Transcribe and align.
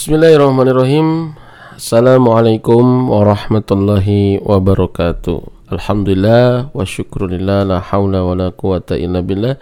Bismillahirrahmanirrahim. 0.00 1.36
Assalamualaikum 1.76 3.12
warahmatullahi 3.12 4.40
wabarakatuh. 4.40 5.68
Alhamdulillah 5.76 6.72
wa 6.72 6.88
syukrulillah 6.88 7.68
la 7.68 7.84
hawla 7.84 8.24
wa 8.24 8.32
la 8.32 8.48
quwata 8.48 8.96
illa 8.96 9.20
billah. 9.20 9.60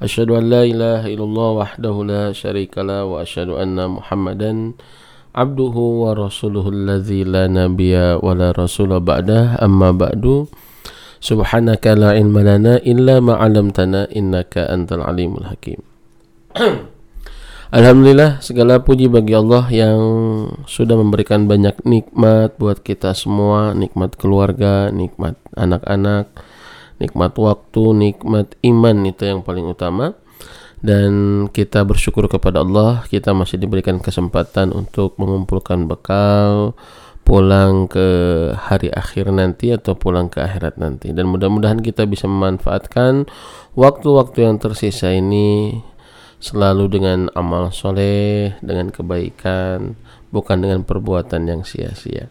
Asyhadu 0.00 0.40
an 0.40 0.48
la 0.48 0.64
ilaha 0.64 1.04
illallah 1.04 1.48
wahdahu 1.60 2.00
la 2.00 2.32
syarikalah 2.32 3.04
wa 3.04 3.20
asyhadu 3.20 3.60
anna 3.60 3.84
Muhammadan 3.92 4.72
abduhu 5.36 6.08
wa 6.08 6.16
rasuluhu 6.16 6.72
alladzi 6.72 7.28
la 7.28 7.44
nabiyya 7.44 8.24
wa 8.24 8.32
la 8.32 8.56
rasula 8.56 9.04
ba'dah 9.04 9.60
amma 9.60 9.92
ba'du. 9.92 10.48
Subhanaka 11.20 11.92
la 11.92 12.16
ilma 12.16 12.40
lana 12.40 12.80
illa 12.88 13.20
ma 13.20 13.36
'allamtana 13.36 14.08
innaka 14.16 14.64
antal 14.64 15.04
alimul 15.04 15.44
hakim. 15.44 15.84
Alhamdulillah 17.74 18.38
segala 18.38 18.78
puji 18.78 19.10
bagi 19.10 19.34
Allah 19.34 19.66
yang 19.66 19.98
sudah 20.62 20.94
memberikan 20.94 21.50
banyak 21.50 21.82
nikmat 21.82 22.54
buat 22.54 22.78
kita 22.86 23.18
semua, 23.18 23.74
nikmat 23.74 24.14
keluarga, 24.14 24.94
nikmat 24.94 25.34
anak-anak, 25.58 26.30
nikmat 27.02 27.34
waktu, 27.34 27.84
nikmat 27.98 28.54
iman 28.62 28.96
itu 29.10 29.26
yang 29.26 29.42
paling 29.42 29.66
utama. 29.66 30.14
Dan 30.78 31.10
kita 31.50 31.82
bersyukur 31.82 32.30
kepada 32.30 32.62
Allah, 32.62 33.02
kita 33.10 33.34
masih 33.34 33.58
diberikan 33.58 33.98
kesempatan 33.98 34.70
untuk 34.70 35.18
mengumpulkan 35.18 35.90
bekal 35.90 36.78
pulang 37.26 37.90
ke 37.90 38.06
hari 38.54 38.94
akhir 38.94 39.34
nanti 39.34 39.74
atau 39.74 39.98
pulang 39.98 40.30
ke 40.30 40.38
akhirat 40.38 40.78
nanti. 40.78 41.10
Dan 41.10 41.26
mudah-mudahan 41.26 41.82
kita 41.82 42.06
bisa 42.06 42.30
memanfaatkan 42.30 43.26
waktu-waktu 43.74 44.46
yang 44.46 44.62
tersisa 44.62 45.10
ini 45.10 45.82
selalu 46.44 47.00
dengan 47.00 47.32
amal 47.32 47.72
soleh, 47.72 48.52
dengan 48.60 48.92
kebaikan, 48.92 49.96
bukan 50.28 50.60
dengan 50.60 50.84
perbuatan 50.84 51.48
yang 51.48 51.64
sia-sia. 51.64 52.28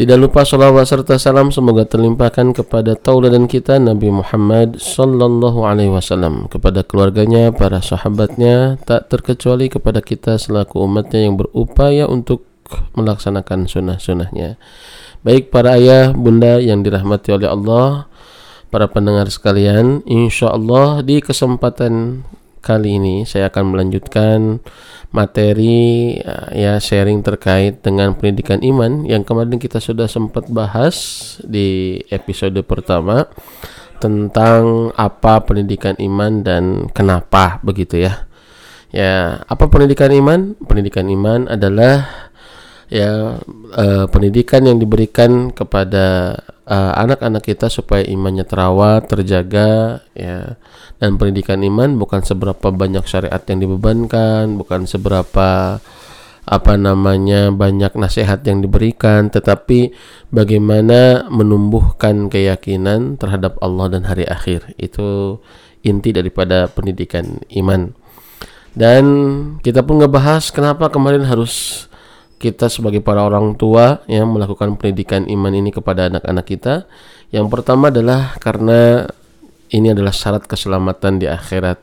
Tidak 0.00 0.16
lupa 0.16 0.48
salawat 0.48 0.88
serta 0.88 1.20
salam 1.20 1.52
semoga 1.52 1.84
terlimpahkan 1.84 2.56
kepada 2.56 2.96
tauladan 2.96 3.44
kita 3.44 3.76
Nabi 3.76 4.08
Muhammad 4.08 4.80
sallallahu 4.80 5.60
alaihi 5.60 5.92
wasallam 5.92 6.48
kepada 6.48 6.80
keluarganya, 6.80 7.52
para 7.52 7.84
sahabatnya, 7.84 8.80
tak 8.88 9.12
terkecuali 9.12 9.68
kepada 9.68 10.00
kita 10.00 10.40
selaku 10.40 10.80
umatnya 10.80 11.28
yang 11.28 11.36
berupaya 11.36 12.08
untuk 12.08 12.48
melaksanakan 12.96 13.68
sunnah-sunnahnya. 13.68 14.56
Baik 15.20 15.52
para 15.52 15.76
ayah, 15.76 16.16
bunda 16.16 16.56
yang 16.56 16.80
dirahmati 16.80 17.36
oleh 17.36 17.52
Allah, 17.52 18.08
para 18.72 18.88
pendengar 18.88 19.28
sekalian, 19.28 20.00
insya 20.08 20.56
Allah 20.56 21.04
di 21.04 21.20
kesempatan 21.20 22.24
kali 22.60 23.00
ini 23.00 23.16
saya 23.24 23.48
akan 23.48 23.74
melanjutkan 23.74 24.60
materi 25.10 26.16
ya 26.54 26.78
sharing 26.78 27.24
terkait 27.26 27.82
dengan 27.82 28.14
pendidikan 28.14 28.62
iman 28.62 29.02
yang 29.08 29.26
kemarin 29.26 29.58
kita 29.58 29.82
sudah 29.82 30.06
sempat 30.06 30.46
bahas 30.52 30.96
di 31.42 31.98
episode 32.14 32.60
pertama 32.62 33.26
tentang 34.00 34.90
apa 34.96 35.44
pendidikan 35.44 35.94
iman 36.00 36.40
dan 36.40 36.88
kenapa 36.96 37.60
begitu 37.60 38.00
ya. 38.00 38.24
Ya, 38.90 39.46
apa 39.46 39.70
pendidikan 39.70 40.10
iman? 40.10 40.58
Pendidikan 40.66 41.06
iman 41.06 41.46
adalah 41.46 42.29
ya 42.90 43.38
uh, 43.72 44.04
pendidikan 44.10 44.66
yang 44.66 44.82
diberikan 44.82 45.54
kepada 45.54 46.34
eh, 46.66 46.92
anak-anak 46.98 47.46
kita 47.46 47.70
supaya 47.70 48.02
imannya 48.02 48.44
terawat, 48.44 49.06
terjaga 49.06 50.02
ya. 50.12 50.58
Dan 51.00 51.16
pendidikan 51.16 51.64
iman 51.64 51.96
bukan 51.96 52.20
seberapa 52.20 52.68
banyak 52.68 53.08
syariat 53.08 53.40
yang 53.48 53.64
dibebankan, 53.64 54.60
bukan 54.60 54.84
seberapa 54.84 55.80
apa 56.50 56.74
namanya 56.74 57.54
banyak 57.54 57.94
nasihat 57.96 58.42
yang 58.44 58.60
diberikan, 58.60 59.32
tetapi 59.32 59.94
bagaimana 60.34 61.30
menumbuhkan 61.32 62.28
keyakinan 62.28 63.16
terhadap 63.16 63.56
Allah 63.64 63.96
dan 63.96 64.04
hari 64.04 64.28
akhir. 64.28 64.76
Itu 64.76 65.40
inti 65.80 66.12
daripada 66.12 66.68
pendidikan 66.68 67.40
iman. 67.54 67.96
Dan 68.74 69.04
kita 69.64 69.82
pun 69.82 69.98
ngebahas 69.98 70.52
kenapa 70.54 70.92
kemarin 70.92 71.26
harus 71.26 71.86
kita 72.40 72.72
sebagai 72.72 73.04
para 73.04 73.20
orang 73.20 73.52
tua 73.52 74.00
yang 74.08 74.32
melakukan 74.32 74.80
pendidikan 74.80 75.28
iman 75.28 75.52
ini 75.52 75.68
kepada 75.68 76.08
anak-anak 76.08 76.48
kita. 76.48 76.88
Yang 77.28 77.46
pertama 77.52 77.92
adalah 77.92 78.32
karena 78.40 79.04
ini 79.70 79.92
adalah 79.92 80.10
syarat 80.10 80.48
keselamatan 80.48 81.20
di 81.20 81.28
akhirat. 81.28 81.78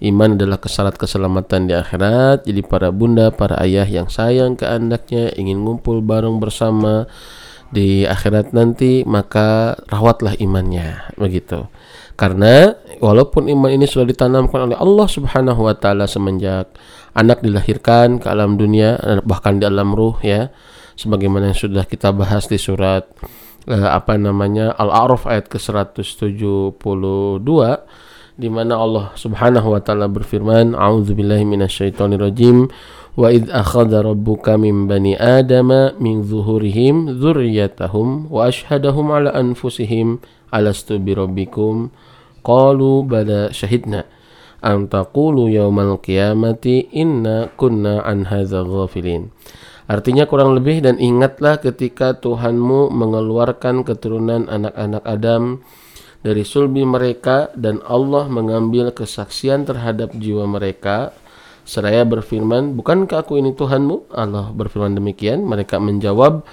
Iman 0.00 0.40
adalah 0.40 0.56
syarat 0.64 0.96
keselamatan 0.96 1.68
di 1.68 1.74
akhirat. 1.76 2.48
Jadi 2.48 2.64
para 2.64 2.88
bunda, 2.88 3.28
para 3.30 3.60
ayah 3.60 3.84
yang 3.84 4.08
sayang 4.08 4.56
ke 4.56 4.64
anaknya, 4.64 5.30
ingin 5.36 5.60
ngumpul 5.62 6.00
bareng 6.00 6.40
bersama 6.40 7.04
di 7.68 8.08
akhirat 8.08 8.56
nanti, 8.56 9.04
maka 9.04 9.76
rawatlah 9.92 10.40
imannya, 10.40 11.14
begitu. 11.20 11.68
Karena 12.18 12.74
walaupun 12.98 13.50
iman 13.50 13.70
ini 13.72 13.86
sudah 13.86 14.06
ditanamkan 14.06 14.70
oleh 14.70 14.78
Allah 14.78 15.08
Subhanahu 15.08 15.66
wa 15.66 15.74
taala 15.74 16.06
semenjak 16.06 16.70
anak 17.14 17.42
dilahirkan 17.42 18.22
ke 18.22 18.26
alam 18.30 18.54
dunia 18.54 18.98
bahkan 19.26 19.58
di 19.58 19.66
alam 19.66 19.94
ruh 19.94 20.18
ya. 20.22 20.50
Sebagaimana 20.98 21.54
yang 21.54 21.58
sudah 21.58 21.86
kita 21.86 22.10
bahas 22.10 22.50
di 22.50 22.58
surat 22.58 23.06
uh, 23.70 23.88
apa 23.94 24.18
namanya 24.18 24.74
Al-A'raf 24.74 25.30
ayat 25.30 25.46
ke-172 25.46 26.74
di 28.38 28.48
mana 28.50 28.78
Allah 28.78 29.10
Subhanahu 29.18 29.74
wa 29.74 29.80
taala 29.82 30.06
berfirman 30.06 30.74
a'udzubillahi 30.74 31.42
minasyaitonirrajim 31.42 32.70
wa 33.18 33.34
id 33.34 33.50
akhadha 33.50 34.06
rabbuka 34.06 34.54
min 34.54 34.86
bani 34.86 35.18
adama 35.18 35.90
min 35.98 36.22
zuhurihim 36.22 37.18
dzurriyyatahum 37.18 38.30
wa 38.30 38.46
ashhadahum 38.46 39.10
ala 39.10 39.34
anfusihim 39.34 40.22
alastu 40.54 41.02
birabbikum 41.02 41.90
qalu 42.42 43.04
bala 43.04 43.50
syahidna 43.54 44.04
an 44.62 44.90
taqulu 44.90 45.46
yaumal 45.50 45.98
inna 46.06 47.52
kunna 47.54 48.02
an 48.02 48.26
hadza 48.26 48.66
ghafilin 48.66 49.30
Artinya 49.88 50.28
kurang 50.28 50.52
lebih 50.52 50.84
dan 50.84 51.00
ingatlah 51.00 51.64
ketika 51.64 52.12
Tuhanmu 52.12 52.92
mengeluarkan 52.92 53.88
keturunan 53.88 54.44
anak-anak 54.44 55.00
Adam 55.08 55.64
dari 56.20 56.44
sulbi 56.44 56.84
mereka 56.84 57.48
dan 57.56 57.80
Allah 57.88 58.28
mengambil 58.28 58.92
kesaksian 58.92 59.64
terhadap 59.64 60.12
jiwa 60.12 60.44
mereka 60.44 61.16
seraya 61.64 62.04
berfirman, 62.04 62.76
"Bukankah 62.76 63.24
aku 63.24 63.40
ini 63.40 63.56
Tuhanmu?" 63.56 64.12
Allah 64.12 64.52
berfirman 64.52 64.92
demikian. 64.92 65.48
Mereka 65.48 65.80
menjawab, 65.80 66.44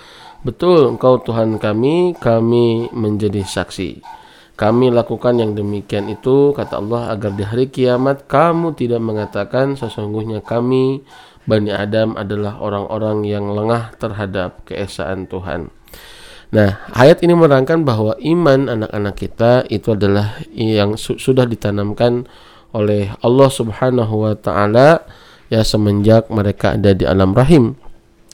"Betul, 0.48 0.96
Engkau 0.96 1.20
Tuhan 1.20 1.60
kami, 1.60 2.16
kami 2.16 2.88
menjadi 2.96 3.44
saksi." 3.44 4.00
Kami 4.56 4.88
lakukan 4.88 5.36
yang 5.36 5.52
demikian 5.52 6.08
itu 6.08 6.56
kata 6.56 6.80
Allah 6.80 7.12
agar 7.12 7.36
di 7.36 7.44
hari 7.44 7.68
kiamat 7.68 8.24
kamu 8.24 8.72
tidak 8.80 9.04
mengatakan 9.04 9.76
sesungguhnya 9.76 10.40
kami 10.40 11.04
Bani 11.44 11.76
Adam 11.76 12.16
adalah 12.16 12.58
orang-orang 12.58 13.28
yang 13.28 13.52
lengah 13.52 13.94
terhadap 14.00 14.66
keesaan 14.66 15.28
Tuhan. 15.28 15.70
Nah, 16.56 16.82
ayat 16.96 17.20
ini 17.22 17.36
menerangkan 17.36 17.84
bahwa 17.84 18.16
iman 18.18 18.72
anak-anak 18.72 19.16
kita 19.20 19.52
itu 19.68 19.92
adalah 19.92 20.40
yang 20.56 20.96
su 20.96 21.20
sudah 21.20 21.44
ditanamkan 21.44 22.26
oleh 22.72 23.12
Allah 23.22 23.50
Subhanahu 23.52 24.24
wa 24.24 24.34
taala 24.40 25.04
ya 25.52 25.62
semenjak 25.68 26.32
mereka 26.32 26.80
ada 26.80 26.96
di 26.96 27.04
alam 27.04 27.36
rahim. 27.36 27.76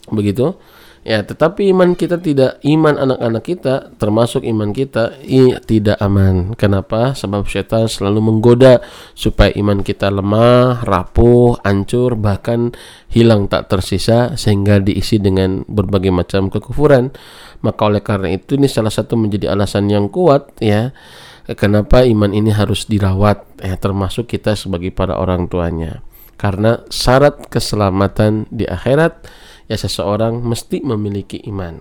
Begitu. 0.08 0.54
Ya, 1.02 1.26
tetapi 1.26 1.74
iman 1.74 1.98
kita 1.98 2.22
tidak 2.22 2.62
iman 2.62 2.94
anak-anak 2.94 3.42
kita 3.42 3.90
termasuk 3.98 4.46
iman 4.46 4.70
kita 4.70 5.18
i, 5.26 5.58
tidak 5.66 5.98
aman. 5.98 6.54
Kenapa? 6.54 7.18
Sebab 7.18 7.50
setan 7.50 7.90
selalu 7.90 8.22
menggoda 8.22 8.86
supaya 9.18 9.50
iman 9.58 9.82
kita 9.82 10.14
lemah, 10.14 10.86
rapuh, 10.86 11.58
hancur, 11.66 12.14
bahkan 12.14 12.78
hilang 13.10 13.50
tak 13.50 13.74
tersisa 13.74 14.38
sehingga 14.38 14.78
diisi 14.78 15.18
dengan 15.18 15.66
berbagai 15.66 16.14
macam 16.14 16.54
kekufuran. 16.54 17.10
Maka 17.66 17.82
oleh 17.90 18.06
karena 18.06 18.30
itu 18.38 18.54
ini 18.54 18.70
salah 18.70 18.94
satu 18.94 19.18
menjadi 19.18 19.58
alasan 19.58 19.90
yang 19.90 20.06
kuat 20.06 20.54
ya. 20.62 20.94
Kenapa 21.58 22.06
iman 22.06 22.30
ini 22.30 22.54
harus 22.54 22.86
dirawat 22.86 23.58
ya 23.58 23.74
termasuk 23.74 24.30
kita 24.30 24.54
sebagai 24.54 24.94
para 24.94 25.18
orang 25.18 25.50
tuanya. 25.50 26.06
Karena 26.38 26.86
syarat 26.94 27.50
keselamatan 27.50 28.46
di 28.54 28.70
akhirat 28.70 29.26
ya 29.72 29.80
seseorang 29.80 30.44
mesti 30.44 30.84
memiliki 30.84 31.40
iman. 31.48 31.80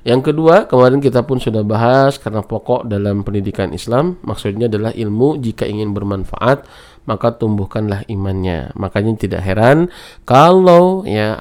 Yang 0.00 0.32
kedua, 0.32 0.64
kemarin 0.64 1.04
kita 1.04 1.28
pun 1.28 1.36
sudah 1.36 1.60
bahas 1.60 2.16
karena 2.16 2.40
pokok 2.40 2.88
dalam 2.88 3.20
pendidikan 3.20 3.76
Islam 3.76 4.16
maksudnya 4.24 4.64
adalah 4.72 4.96
ilmu 4.96 5.36
jika 5.36 5.68
ingin 5.68 5.92
bermanfaat 5.92 6.64
maka 7.04 7.36
tumbuhkanlah 7.36 8.08
imannya. 8.08 8.72
Makanya 8.76 9.12
tidak 9.20 9.42
heran 9.44 9.92
kalau 10.24 11.04
ya 11.04 11.36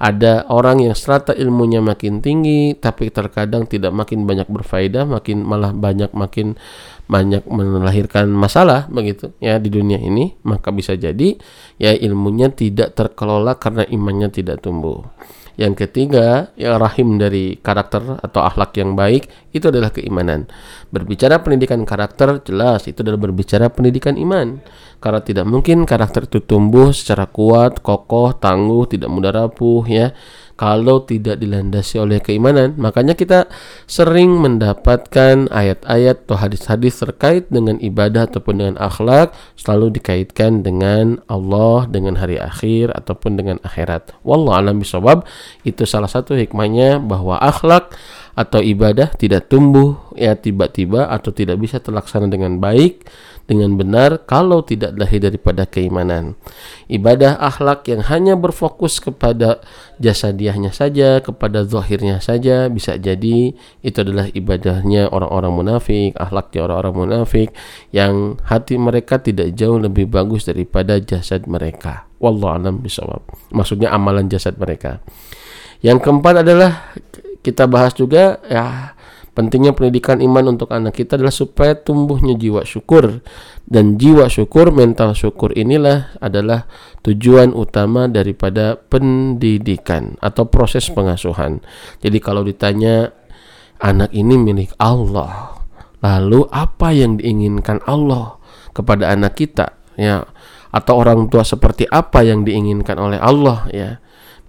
ada 0.00 0.48
orang 0.48 0.80
yang 0.84 0.96
strata 0.96 1.36
ilmunya 1.36 1.84
makin 1.84 2.24
tinggi 2.24 2.72
tapi 2.76 3.12
terkadang 3.12 3.68
tidak 3.68 3.92
makin 3.92 4.24
banyak 4.24 4.48
berfaedah, 4.48 5.04
makin 5.08 5.44
malah 5.44 5.76
banyak 5.76 6.08
makin 6.16 6.56
banyak 7.04 7.44
melahirkan 7.44 8.32
masalah 8.32 8.88
begitu 8.88 9.36
ya 9.36 9.60
di 9.60 9.68
dunia 9.68 10.00
ini, 10.00 10.36
maka 10.44 10.72
bisa 10.72 10.96
jadi 10.96 11.36
ya 11.76 11.92
ilmunya 11.92 12.48
tidak 12.48 12.96
terkelola 12.96 13.60
karena 13.60 13.84
imannya 13.84 14.32
tidak 14.32 14.64
tumbuh. 14.64 15.04
Yang 15.54 15.86
ketiga, 15.86 16.50
yang 16.58 16.82
rahim 16.82 17.14
dari 17.14 17.54
karakter 17.62 18.18
atau 18.18 18.42
akhlak 18.42 18.74
yang 18.74 18.98
baik 18.98 19.30
itu 19.54 19.70
adalah 19.70 19.94
keimanan. 19.94 20.50
Berbicara 20.90 21.46
pendidikan 21.46 21.86
karakter 21.86 22.42
jelas 22.42 22.90
itu 22.90 23.06
adalah 23.06 23.22
berbicara 23.22 23.70
pendidikan 23.70 24.18
iman. 24.18 24.58
Karena 24.98 25.22
tidak 25.22 25.46
mungkin 25.46 25.86
karakter 25.86 26.26
itu 26.26 26.42
tumbuh 26.42 26.90
secara 26.90 27.30
kuat, 27.30 27.86
kokoh, 27.86 28.34
tangguh, 28.34 28.90
tidak 28.90 29.06
mudah 29.14 29.30
rapuh 29.30 29.86
ya 29.86 30.10
kalau 30.64 31.04
tidak 31.04 31.36
dilandasi 31.44 32.00
oleh 32.00 32.24
keimanan. 32.24 32.72
Makanya 32.80 33.12
kita 33.12 33.52
sering 33.84 34.40
mendapatkan 34.40 35.52
ayat-ayat 35.52 36.24
atau 36.24 36.40
hadis-hadis 36.40 37.04
terkait 37.04 37.52
dengan 37.52 37.76
ibadah 37.84 38.24
ataupun 38.24 38.64
dengan 38.64 38.76
akhlak 38.80 39.36
selalu 39.60 40.00
dikaitkan 40.00 40.64
dengan 40.64 41.20
Allah, 41.28 41.84
dengan 41.84 42.16
hari 42.16 42.40
akhir 42.40 42.96
ataupun 42.96 43.36
dengan 43.36 43.60
akhirat. 43.60 44.16
Wallahu 44.24 44.56
alam 44.56 44.80
bisawab. 44.80 45.28
Itu 45.68 45.84
salah 45.84 46.08
satu 46.08 46.32
hikmahnya 46.32 46.96
bahwa 46.96 47.36
akhlak 47.44 47.92
atau 48.32 48.64
ibadah 48.64 49.12
tidak 49.14 49.52
tumbuh 49.52 49.94
ya 50.16 50.34
tiba-tiba 50.34 51.06
atau 51.06 51.30
tidak 51.30 51.60
bisa 51.60 51.78
terlaksana 51.78 52.26
dengan 52.26 52.58
baik 52.58 53.06
dengan 53.44 53.76
benar 53.76 54.24
kalau 54.24 54.64
tidak 54.64 54.96
lahir 54.96 55.20
daripada 55.20 55.68
keimanan. 55.68 56.36
Ibadah 56.88 57.36
akhlak 57.40 57.84
yang 57.92 58.00
hanya 58.08 58.34
berfokus 58.40 59.00
kepada 59.00 59.60
jasadiahnya 60.00 60.72
saja, 60.72 61.20
kepada 61.20 61.64
zahirnya 61.68 62.20
saja 62.24 62.72
bisa 62.72 62.96
jadi 62.96 63.52
itu 63.84 63.98
adalah 64.00 64.32
ibadahnya 64.32 65.12
orang-orang 65.12 65.52
munafik, 65.52 66.16
akhlaknya 66.16 66.60
orang-orang 66.64 66.94
munafik 66.96 67.48
yang 67.92 68.40
hati 68.48 68.80
mereka 68.80 69.20
tidak 69.20 69.52
jauh 69.52 69.76
lebih 69.76 70.08
bagus 70.08 70.48
daripada 70.48 70.96
jasad 71.00 71.44
mereka. 71.44 72.08
Wallahu 72.24 72.56
alam 72.56 72.74
bisawab. 72.80 73.20
Maksudnya 73.52 73.92
amalan 73.92 74.32
jasad 74.32 74.56
mereka. 74.56 75.04
Yang 75.84 76.00
keempat 76.00 76.40
adalah 76.40 76.96
kita 77.44 77.68
bahas 77.68 77.92
juga 77.92 78.40
ya 78.48 78.93
Pentingnya 79.34 79.74
pendidikan 79.74 80.22
iman 80.22 80.54
untuk 80.54 80.70
anak 80.70 80.94
kita 80.94 81.18
adalah 81.18 81.34
supaya 81.34 81.74
tumbuhnya 81.74 82.38
jiwa 82.38 82.62
syukur. 82.62 83.18
Dan 83.66 83.98
jiwa 83.98 84.30
syukur, 84.30 84.70
mental 84.70 85.12
syukur 85.18 85.50
inilah 85.58 86.14
adalah 86.22 86.70
tujuan 87.02 87.50
utama 87.50 88.06
daripada 88.06 88.78
pendidikan 88.78 90.14
atau 90.22 90.46
proses 90.46 90.86
pengasuhan. 90.86 91.60
Jadi 91.98 92.18
kalau 92.22 92.46
ditanya 92.46 93.10
anak 93.82 94.14
ini 94.14 94.38
milik 94.38 94.70
Allah, 94.78 95.58
lalu 95.98 96.46
apa 96.54 96.94
yang 96.94 97.18
diinginkan 97.18 97.82
Allah 97.90 98.38
kepada 98.70 99.10
anak 99.10 99.34
kita? 99.34 99.74
Ya 99.98 100.22
atau 100.74 100.98
orang 100.98 101.30
tua 101.30 101.46
seperti 101.46 101.86
apa 101.86 102.26
yang 102.26 102.42
diinginkan 102.42 102.98
oleh 102.98 103.22
Allah 103.22 103.70
ya 103.70 104.02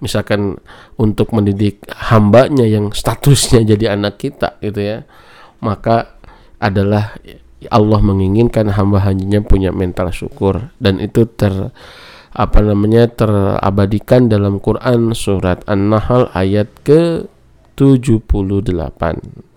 misalkan 0.04 0.60
untuk 1.00 1.32
mendidik 1.32 1.84
hambanya 2.12 2.68
yang 2.68 2.92
statusnya 2.92 3.64
jadi 3.76 3.96
anak 3.96 4.20
kita 4.20 4.60
gitu 4.60 4.82
ya 4.82 4.98
maka 5.64 6.16
adalah 6.60 7.16
Allah 7.72 8.00
menginginkan 8.02 8.70
hamba-hambanya 8.74 9.42
punya 9.42 9.74
mental 9.74 10.14
syukur. 10.14 10.70
Dan 10.78 11.02
itu 11.02 11.26
ter 11.26 11.74
apa 12.36 12.60
namanya 12.60 13.08
terabadikan 13.08 14.28
dalam 14.28 14.60
Quran 14.60 15.16
surat 15.16 15.64
An-Nahl 15.72 16.36
ayat 16.36 16.68
ke 16.84 17.32
78 17.80 18.76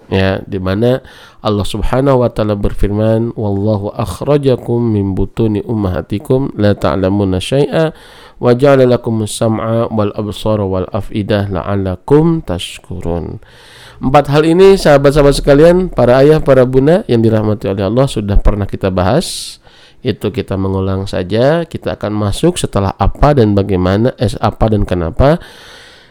ya 0.08 0.40
di 0.46 0.56
mana 0.62 1.02
Allah 1.43 1.67
Subhanahu 1.67 2.23
wa 2.23 2.31
taala 2.32 2.55
berfirman 2.55 3.35
wallahu 3.35 3.93
akhrajakum 3.93 4.81
min 4.94 5.12
butuni 5.12 5.61
ummahatikum 5.67 6.55
la 6.56 6.73
ta'lamuna 6.73 7.43
syai'a 7.43 7.93
wa 8.38 8.55
ja'ala 8.55 8.87
lakum 8.87 9.23
sam'a 9.26 9.90
wal 9.90 10.14
absara 10.14 10.62
wal 10.62 10.87
afidah 10.90 11.50
la'allakum 11.50 12.43
tashkurun 12.43 13.43
Empat 13.99 14.31
hal 14.31 14.46
ini 14.46 14.79
sahabat-sahabat 14.79 15.43
sekalian, 15.43 15.90
para 15.90 16.23
ayah, 16.23 16.38
para 16.38 16.62
bunda 16.62 17.02
yang 17.11 17.19
dirahmati 17.19 17.67
oleh 17.67 17.82
Allah 17.82 18.06
sudah 18.06 18.38
pernah 18.38 18.62
kita 18.62 18.94
bahas. 18.94 19.58
Itu 20.06 20.31
kita 20.31 20.55
mengulang 20.55 21.11
saja, 21.11 21.67
kita 21.67 21.99
akan 21.99 22.14
masuk 22.14 22.62
setelah 22.62 22.94
apa 22.94 23.35
dan 23.35 23.58
bagaimana, 23.58 24.14
eh, 24.14 24.31
apa 24.38 24.70
dan 24.70 24.87
kenapa 24.87 25.43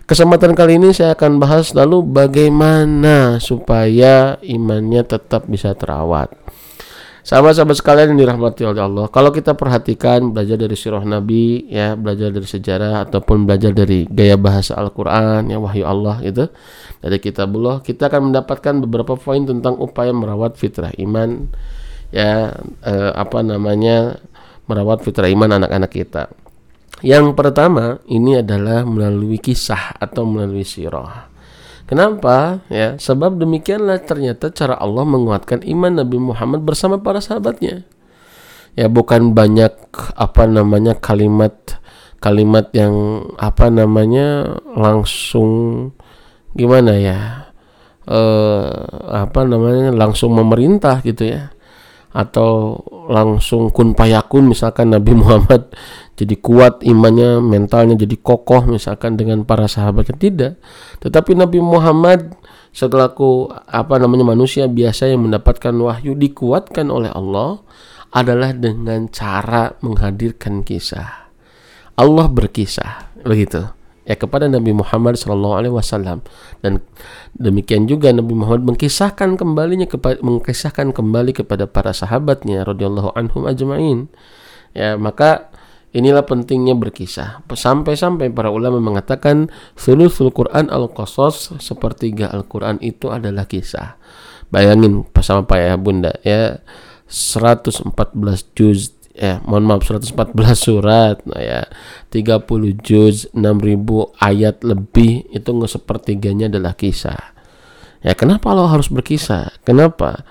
Kesempatan 0.07 0.55
kali 0.55 0.79
ini 0.79 0.95
saya 0.95 1.19
akan 1.19 1.35
bahas 1.35 1.75
lalu 1.75 1.99
bagaimana 1.99 3.43
supaya 3.43 4.39
imannya 4.39 5.03
tetap 5.03 5.51
bisa 5.51 5.75
terawat. 5.75 6.31
Sahabat-sahabat 7.27 7.75
sekalian 7.75 8.15
yang 8.15 8.23
dirahmati 8.23 8.63
oleh 8.63 8.79
Allah, 8.79 9.11
kalau 9.11 9.35
kita 9.35 9.51
perhatikan 9.51 10.31
belajar 10.31 10.55
dari 10.55 10.79
sirah 10.79 11.03
Nabi, 11.03 11.67
ya 11.67 11.99
belajar 11.99 12.31
dari 12.31 12.47
sejarah 12.47 13.03
ataupun 13.03 13.43
belajar 13.43 13.75
dari 13.75 14.07
gaya 14.07 14.39
bahasa 14.39 14.79
Al-Quran, 14.79 15.51
ya 15.51 15.59
wahyu 15.59 15.83
Allah 15.83 16.23
itu 16.23 16.47
dari 17.03 17.19
kitabullah, 17.19 17.83
kita 17.83 18.07
akan 18.07 18.31
mendapatkan 18.31 18.79
beberapa 18.87 19.19
poin 19.19 19.43
tentang 19.43 19.75
upaya 19.75 20.15
merawat 20.15 20.55
fitrah 20.55 20.95
iman, 21.03 21.51
ya 22.15 22.55
eh, 22.87 23.11
apa 23.11 23.43
namanya 23.43 24.23
merawat 24.71 25.03
fitrah 25.03 25.27
iman 25.27 25.59
anak-anak 25.59 25.91
kita. 25.91 26.31
Yang 27.03 27.35
pertama 27.35 27.99
ini 28.07 28.39
adalah 28.39 28.87
melalui 28.87 29.35
kisah 29.43 29.99
atau 29.99 30.23
melalui 30.23 30.63
sirah. 30.63 31.27
Kenapa? 31.87 32.61
Ya, 32.67 32.99
sebab 32.99 33.39
demikianlah 33.39 34.03
ternyata 34.03 34.51
cara 34.51 34.75
Allah 34.75 35.07
menguatkan 35.07 35.63
iman 35.63 36.03
Nabi 36.03 36.19
Muhammad 36.19 36.67
bersama 36.67 36.99
para 36.99 37.23
sahabatnya. 37.23 37.87
Ya, 38.75 38.91
bukan 38.91 39.31
banyak 39.31 39.73
apa 40.13 40.43
namanya 40.45 40.99
kalimat 40.99 41.55
kalimat 42.19 42.69
yang 42.75 43.25
apa 43.39 43.71
namanya 43.71 44.59
langsung 44.75 45.49
gimana 46.53 46.99
ya? 46.99 47.19
Eh, 48.03 48.67
apa 49.07 49.47
namanya 49.47 49.95
langsung 49.95 50.35
memerintah 50.35 50.99
gitu 51.03 51.27
ya 51.27 51.55
atau 52.17 52.81
langsung 53.07 53.71
kun 53.71 53.95
payakun 53.95 54.51
misalkan 54.51 54.91
Nabi 54.91 55.15
Muhammad 55.15 55.71
jadi 56.17 56.35
kuat 56.41 56.81
imannya, 56.81 57.39
mentalnya 57.39 57.93
jadi 57.93 58.17
kokoh 58.17 58.65
misalkan 58.67 59.15
dengan 59.15 59.45
para 59.45 59.69
sahabatnya 59.69 60.15
tidak. 60.17 60.53
Tetapi 60.99 61.37
Nabi 61.37 61.61
Muhammad 61.61 62.33
setelahku 62.73 63.53
apa 63.69 64.01
namanya 64.01 64.25
manusia 64.27 64.65
biasa 64.65 65.13
yang 65.13 65.29
mendapatkan 65.29 65.71
wahyu 65.77 66.17
dikuatkan 66.17 66.89
oleh 66.89 67.13
Allah 67.13 67.61
adalah 68.11 68.51
dengan 68.51 69.07
cara 69.13 69.77
menghadirkan 69.79 70.65
kisah. 70.65 71.29
Allah 71.97 72.25
berkisah 72.29 73.13
begitu 73.25 73.76
ya 74.07 74.15
kepada 74.15 74.47
Nabi 74.47 74.71
Muhammad 74.71 75.19
Shallallahu 75.19 75.55
Alaihi 75.59 75.75
Wasallam 75.75 76.23
dan 76.63 76.79
demikian 77.35 77.91
juga 77.91 78.09
Nabi 78.15 78.31
Muhammad 78.31 78.63
mengkisahkan 78.73 79.35
kembalinya 79.35 79.85
kepada 79.85 80.23
mengkisahkan 80.23 80.95
kembali 80.95 81.35
kepada 81.35 81.67
para 81.67 81.91
sahabatnya 81.91 82.63
radhiyallahu 82.63 83.11
anhum 83.19 83.43
ajmain 83.45 84.07
ya 84.71 84.95
maka 84.95 85.51
Inilah 85.95 86.27
pentingnya 86.27 86.75
berkisah. 86.75 87.47
Sampai-sampai 87.47 88.27
para 88.29 88.51
ulama 88.51 88.77
mengatakan 88.77 89.47
sulusul 89.79 90.35
Quran 90.35 90.67
al-Qasas 90.67 91.57
sepertiga 91.63 92.27
Al-Quran 92.27 92.75
itu 92.83 93.07
adalah 93.07 93.47
kisah. 93.47 93.95
Bayangin 94.51 95.07
sama 95.23 95.47
Pak 95.47 95.57
ya 95.57 95.75
Bunda 95.79 96.11
ya 96.21 96.59
114 97.07 97.87
juz 98.51 98.96
ya 99.17 99.41
mohon 99.43 99.65
maaf 99.65 99.81
114 99.83 100.13
surat 100.53 101.17
nah 101.25 101.41
ya 101.41 101.61
30 102.13 102.45
juz 102.85 103.25
6000 103.33 103.41
ayat 104.21 104.61
lebih 104.61 105.25
itu 105.33 105.49
nggak 105.49 105.73
sepertiganya 105.73 106.47
adalah 106.53 106.77
kisah. 106.77 107.33
Ya 108.05 108.13
kenapa 108.13 108.53
Allah 108.53 108.69
harus 108.69 108.93
berkisah? 108.93 109.57
Kenapa? 109.65 110.21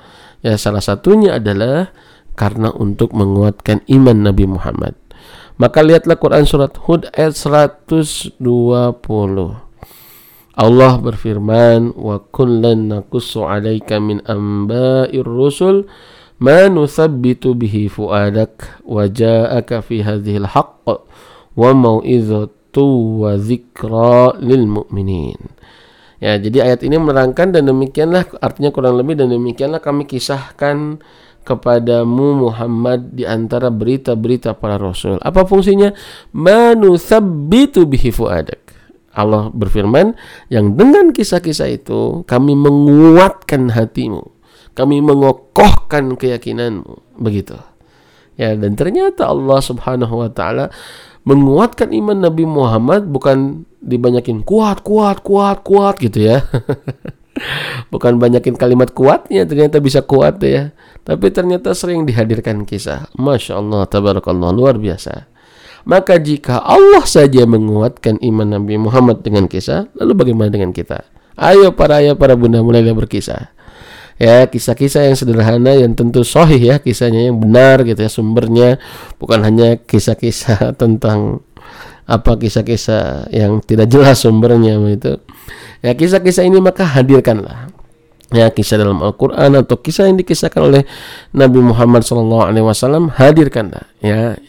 Ya 0.41 0.55
salah 0.55 0.81
satunya 0.81 1.43
adalah 1.43 1.91
karena 2.39 2.71
untuk 2.71 3.11
menguatkan 3.11 3.83
iman 3.91 4.17
Nabi 4.23 4.47
Muhammad 4.47 4.95
maka 5.57 5.81
lihatlah 5.81 6.21
Quran 6.21 6.45
surat 6.45 6.77
Hud 6.85 7.09
ayat 7.17 7.33
120. 7.33 8.37
Allah 10.57 10.93
berfirman, 11.01 11.93
"Wa 11.97 12.17
kullan 12.33 12.89
naqussu 12.93 13.45
'alaika 13.45 14.01
min 14.01 14.25
amba'ir 14.25 15.25
rusul 15.25 15.89
ma 16.43 16.69
nuthabbitu 16.69 17.57
bihi 17.57 17.89
fu'adak 17.89 18.83
wa 18.85 19.09
ja'aka 19.09 19.81
fi 19.81 20.05
hadhihi 20.05 20.45
al-haqq 20.45 20.87
wa 21.57 21.71
mau'izatu 21.73 22.85
wa 23.25 23.37
dzikra 23.37 24.37
lil 24.43 24.69
mu'minin." 24.69 25.41
Ya, 26.17 26.41
jadi 26.41 26.73
ayat 26.73 26.81
ini 26.81 26.97
menerangkan 26.97 27.53
dan 27.53 27.69
demikianlah 27.69 28.25
artinya 28.41 28.73
kurang 28.73 28.97
lebih 28.97 29.21
dan 29.21 29.29
demikianlah 29.29 29.85
kami 29.85 30.09
kisahkan 30.09 30.97
kepadamu 31.47 32.51
Muhammad 32.51 33.15
di 33.15 33.23
antara 33.23 33.71
berita-berita 33.71 34.59
para 34.59 34.81
rasul. 34.81 35.23
Apa 35.23 35.47
fungsinya? 35.47 35.95
Manusabbitu 36.35 37.87
bihi 37.87 38.11
fuadak. 38.11 38.67
Allah 39.17 39.49
berfirman 39.49 40.13
yang 40.53 40.77
dengan 40.77 41.09
kisah-kisah 41.15 41.73
itu 41.73 42.27
kami 42.29 42.53
menguatkan 42.53 43.73
hatimu. 43.73 44.36
Kami 44.77 45.01
mengokohkan 45.01 46.15
keyakinanmu. 46.21 47.17
Begitu. 47.17 47.57
Ya, 48.37 48.53
dan 48.53 48.77
ternyata 48.77 49.33
Allah 49.33 49.65
Subhanahu 49.65 50.21
wa 50.21 50.29
taala 50.29 50.69
menguatkan 51.25 51.91
iman 51.91 52.29
Nabi 52.29 52.45
Muhammad 52.45 53.09
bukan 53.09 53.65
dibanyakin 53.81 54.45
kuat, 54.45 54.85
kuat, 54.85 55.25
kuat, 55.25 55.65
kuat 55.65 55.97
gitu 55.99 56.31
ya. 56.31 56.45
Bukan 57.93 58.17
banyakin 58.17 58.57
kalimat 58.57 58.97
kuatnya 58.97 59.45
ternyata 59.45 59.77
bisa 59.77 60.01
kuat 60.01 60.41
ya. 60.41 60.73
Tapi 61.05 61.29
ternyata 61.29 61.77
sering 61.77 62.09
dihadirkan 62.09 62.65
kisah. 62.65 63.13
Masya 63.13 63.61
Allah, 63.61 63.85
tabarakallah, 63.85 64.57
luar 64.57 64.81
biasa. 64.81 65.29
Maka 65.87 66.19
jika 66.19 66.65
Allah 66.65 67.05
saja 67.07 67.47
menguatkan 67.47 68.19
iman 68.19 68.59
Nabi 68.59 68.75
Muhammad 68.81 69.23
dengan 69.23 69.47
kisah, 69.47 69.87
lalu 69.95 70.17
bagaimana 70.19 70.51
dengan 70.51 70.75
kita? 70.75 71.07
Ayo 71.37 71.77
para 71.77 72.01
ayah, 72.03 72.17
para 72.17 72.35
bunda 72.35 72.65
mulailah 72.65 72.97
berkisah. 72.97 73.53
Ya, 74.17 74.49
kisah-kisah 74.49 75.13
yang 75.13 75.17
sederhana 75.17 75.77
yang 75.77 75.93
tentu 75.93 76.25
sahih 76.25 76.57
ya, 76.57 76.77
kisahnya 76.81 77.29
yang 77.29 77.37
benar 77.37 77.85
gitu 77.85 78.01
ya 78.01 78.09
sumbernya, 78.09 78.81
bukan 79.21 79.45
hanya 79.45 79.77
kisah-kisah 79.77 80.73
tentang 80.81 81.45
apa 82.07 82.39
kisah-kisah 82.39 83.29
yang 83.35 83.61
tidak 83.61 83.93
jelas 83.93 84.25
sumbernya 84.25 84.79
begitu. 84.81 85.21
Ya 85.85 85.93
kisah-kisah 85.93 86.49
ini 86.49 86.63
maka 86.63 86.87
hadirkanlah. 86.87 87.69
Ya 88.33 88.51
kisah 88.51 88.81
dalam 88.81 89.05
Al-Qur'an 89.05 89.55
atau 89.55 89.79
kisah 89.79 90.11
yang 90.11 90.19
dikisahkan 90.19 90.59
oleh 90.59 90.83
Nabi 91.31 91.63
Muhammad 91.63 92.03
SAW 92.03 93.13
hadirkanlah. 93.15 93.87
Ya 94.01 94.41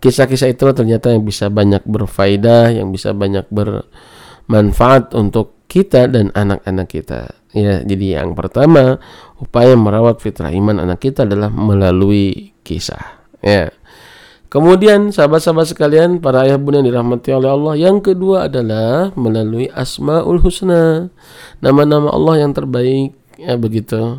kisah-kisah 0.00 0.48
itu 0.50 0.64
ternyata 0.72 1.12
yang 1.12 1.22
bisa 1.22 1.52
banyak 1.52 1.84
berfaedah 1.84 2.72
yang 2.72 2.88
bisa 2.88 3.12
banyak 3.12 3.44
bermanfaat 3.52 5.12
untuk 5.12 5.59
kita 5.70 6.10
dan 6.10 6.34
anak-anak 6.34 6.90
kita 6.90 7.30
ya 7.54 7.86
jadi 7.86 8.20
yang 8.20 8.34
pertama 8.34 8.98
upaya 9.38 9.78
merawat 9.78 10.18
fitrah 10.18 10.50
iman 10.50 10.82
anak 10.82 11.06
kita 11.06 11.22
adalah 11.22 11.48
melalui 11.48 12.50
kisah 12.66 13.22
ya 13.38 13.70
Kemudian 14.50 15.14
sahabat-sahabat 15.14 15.70
sekalian, 15.70 16.18
para 16.18 16.42
ayah 16.42 16.58
bunda 16.58 16.82
yang 16.82 16.90
dirahmati 16.90 17.30
oleh 17.30 17.54
Allah, 17.54 17.78
yang 17.78 18.02
kedua 18.02 18.50
adalah 18.50 19.14
melalui 19.14 19.70
Asmaul 19.70 20.42
Husna. 20.42 21.06
Nama-nama 21.62 22.10
Allah 22.10 22.42
yang 22.42 22.50
terbaik, 22.50 23.14
ya 23.38 23.54
begitu. 23.54 24.18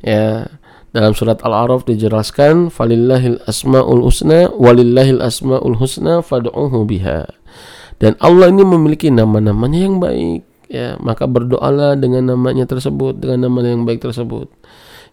Ya, 0.00 0.48
dalam 0.96 1.12
surat 1.12 1.44
Al-A'raf 1.44 1.84
dijelaskan, 1.84 2.72
"Falillahil 2.72 3.36
asmaul 3.44 4.00
husna 4.00 4.48
walillahil 4.56 5.20
asmaul 5.20 5.76
husna 5.76 6.24
fad'uhu 6.24 6.88
biha." 6.88 7.28
Dan 8.00 8.16
Allah 8.16 8.48
ini 8.48 8.64
memiliki 8.64 9.12
nama-namanya 9.12 9.76
yang 9.76 10.00
baik, 10.00 10.48
ya, 10.66 10.98
maka 10.98 11.26
berdoalah 11.26 11.98
dengan 11.98 12.34
namanya 12.36 12.66
tersebut, 12.68 13.18
dengan 13.18 13.48
nama 13.48 13.64
yang 13.66 13.86
baik 13.86 14.02
tersebut. 14.02 14.50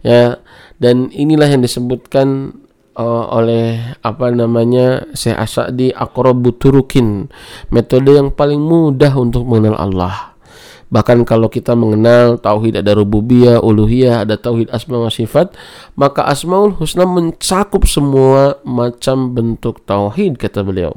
Ya, 0.04 0.38
dan 0.78 1.08
inilah 1.14 1.48
yang 1.48 1.64
disebutkan 1.64 2.60
uh, 2.98 3.24
oleh 3.32 3.96
apa 4.04 4.28
namanya 4.30 5.08
Syekh 5.16 5.38
Asadi 5.38 5.88
Aqrabu 5.96 6.52
Turukin 6.54 7.32
metode 7.72 8.12
yang 8.12 8.28
paling 8.28 8.60
mudah 8.60 9.16
untuk 9.16 9.48
mengenal 9.48 9.80
Allah 9.80 10.34
bahkan 10.94 11.26
kalau 11.26 11.50
kita 11.50 11.74
mengenal 11.74 12.38
tauhid 12.38 12.78
ada 12.78 12.94
rububiyah, 12.94 13.58
uluhiyah, 13.58 14.22
ada 14.22 14.38
tauhid 14.38 14.70
asma 14.70 15.02
wa 15.02 15.10
sifat, 15.10 15.50
maka 15.98 16.22
asmaul 16.30 16.70
husna 16.78 17.02
mencakup 17.02 17.82
semua 17.82 18.62
macam 18.62 19.34
bentuk 19.34 19.82
tauhid 19.82 20.38
kata 20.38 20.62
beliau. 20.62 20.94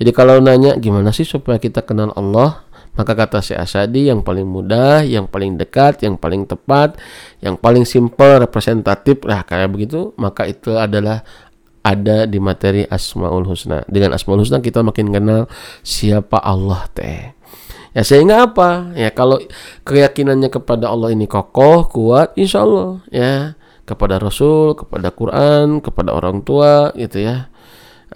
Jadi 0.00 0.10
kalau 0.16 0.40
nanya 0.40 0.80
gimana 0.80 1.12
sih 1.12 1.28
supaya 1.28 1.60
kita 1.60 1.84
kenal 1.84 2.14
Allah? 2.16 2.64
Maka 2.98 3.14
kata 3.14 3.38
si 3.38 3.54
Asadi 3.54 4.10
yang 4.10 4.26
paling 4.26 4.42
mudah, 4.42 5.06
yang 5.06 5.30
paling 5.30 5.54
dekat, 5.54 6.02
yang 6.02 6.18
paling 6.18 6.50
tepat, 6.50 6.98
yang 7.38 7.54
paling 7.54 7.86
simple, 7.86 8.42
representatif 8.42 9.22
lah 9.22 9.46
kayak 9.46 9.70
begitu, 9.70 10.10
maka 10.18 10.50
itu 10.50 10.74
adalah 10.74 11.22
ada 11.86 12.26
di 12.26 12.42
materi 12.42 12.82
Asmaul 12.90 13.46
Husna. 13.46 13.86
Dengan 13.86 14.18
Asmaul 14.18 14.42
Husna 14.42 14.58
kita 14.58 14.82
makin 14.82 15.14
kenal 15.14 15.46
siapa 15.86 16.42
Allah 16.42 16.90
teh. 16.90 17.38
Ya 17.94 18.02
sehingga 18.02 18.50
apa? 18.50 18.92
Ya 18.98 19.14
kalau 19.14 19.38
keyakinannya 19.86 20.50
kepada 20.50 20.90
Allah 20.90 21.14
ini 21.14 21.30
kokoh, 21.30 21.86
kuat, 21.88 22.34
insya 22.34 22.66
Allah 22.66 23.00
ya 23.08 23.54
kepada 23.88 24.20
Rasul, 24.20 24.76
kepada 24.76 25.08
Quran, 25.14 25.80
kepada 25.80 26.12
orang 26.12 26.44
tua 26.44 26.92
gitu 26.92 27.24
ya 27.24 27.48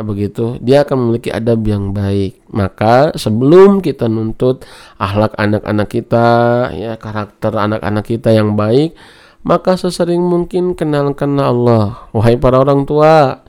begitu. 0.01 0.57
Dia 0.65 0.89
akan 0.89 0.97
memiliki 0.97 1.29
adab 1.29 1.61
yang 1.69 1.93
baik. 1.93 2.41
Maka 2.49 3.13
sebelum 3.13 3.85
kita 3.85 4.09
nuntut 4.09 4.65
akhlak 4.97 5.37
anak-anak 5.37 5.89
kita 5.93 6.27
ya 6.73 6.97
karakter 6.97 7.53
anak-anak 7.53 8.05
kita 8.09 8.33
yang 8.33 8.57
baik 8.57 8.97
maka 9.43 9.75
sesering 9.75 10.23
mungkin 10.23 10.79
kenalkan 10.79 11.35
Allah. 11.39 12.09
Wahai 12.15 12.39
para 12.39 12.63
orang 12.63 12.87
tua 12.87 13.43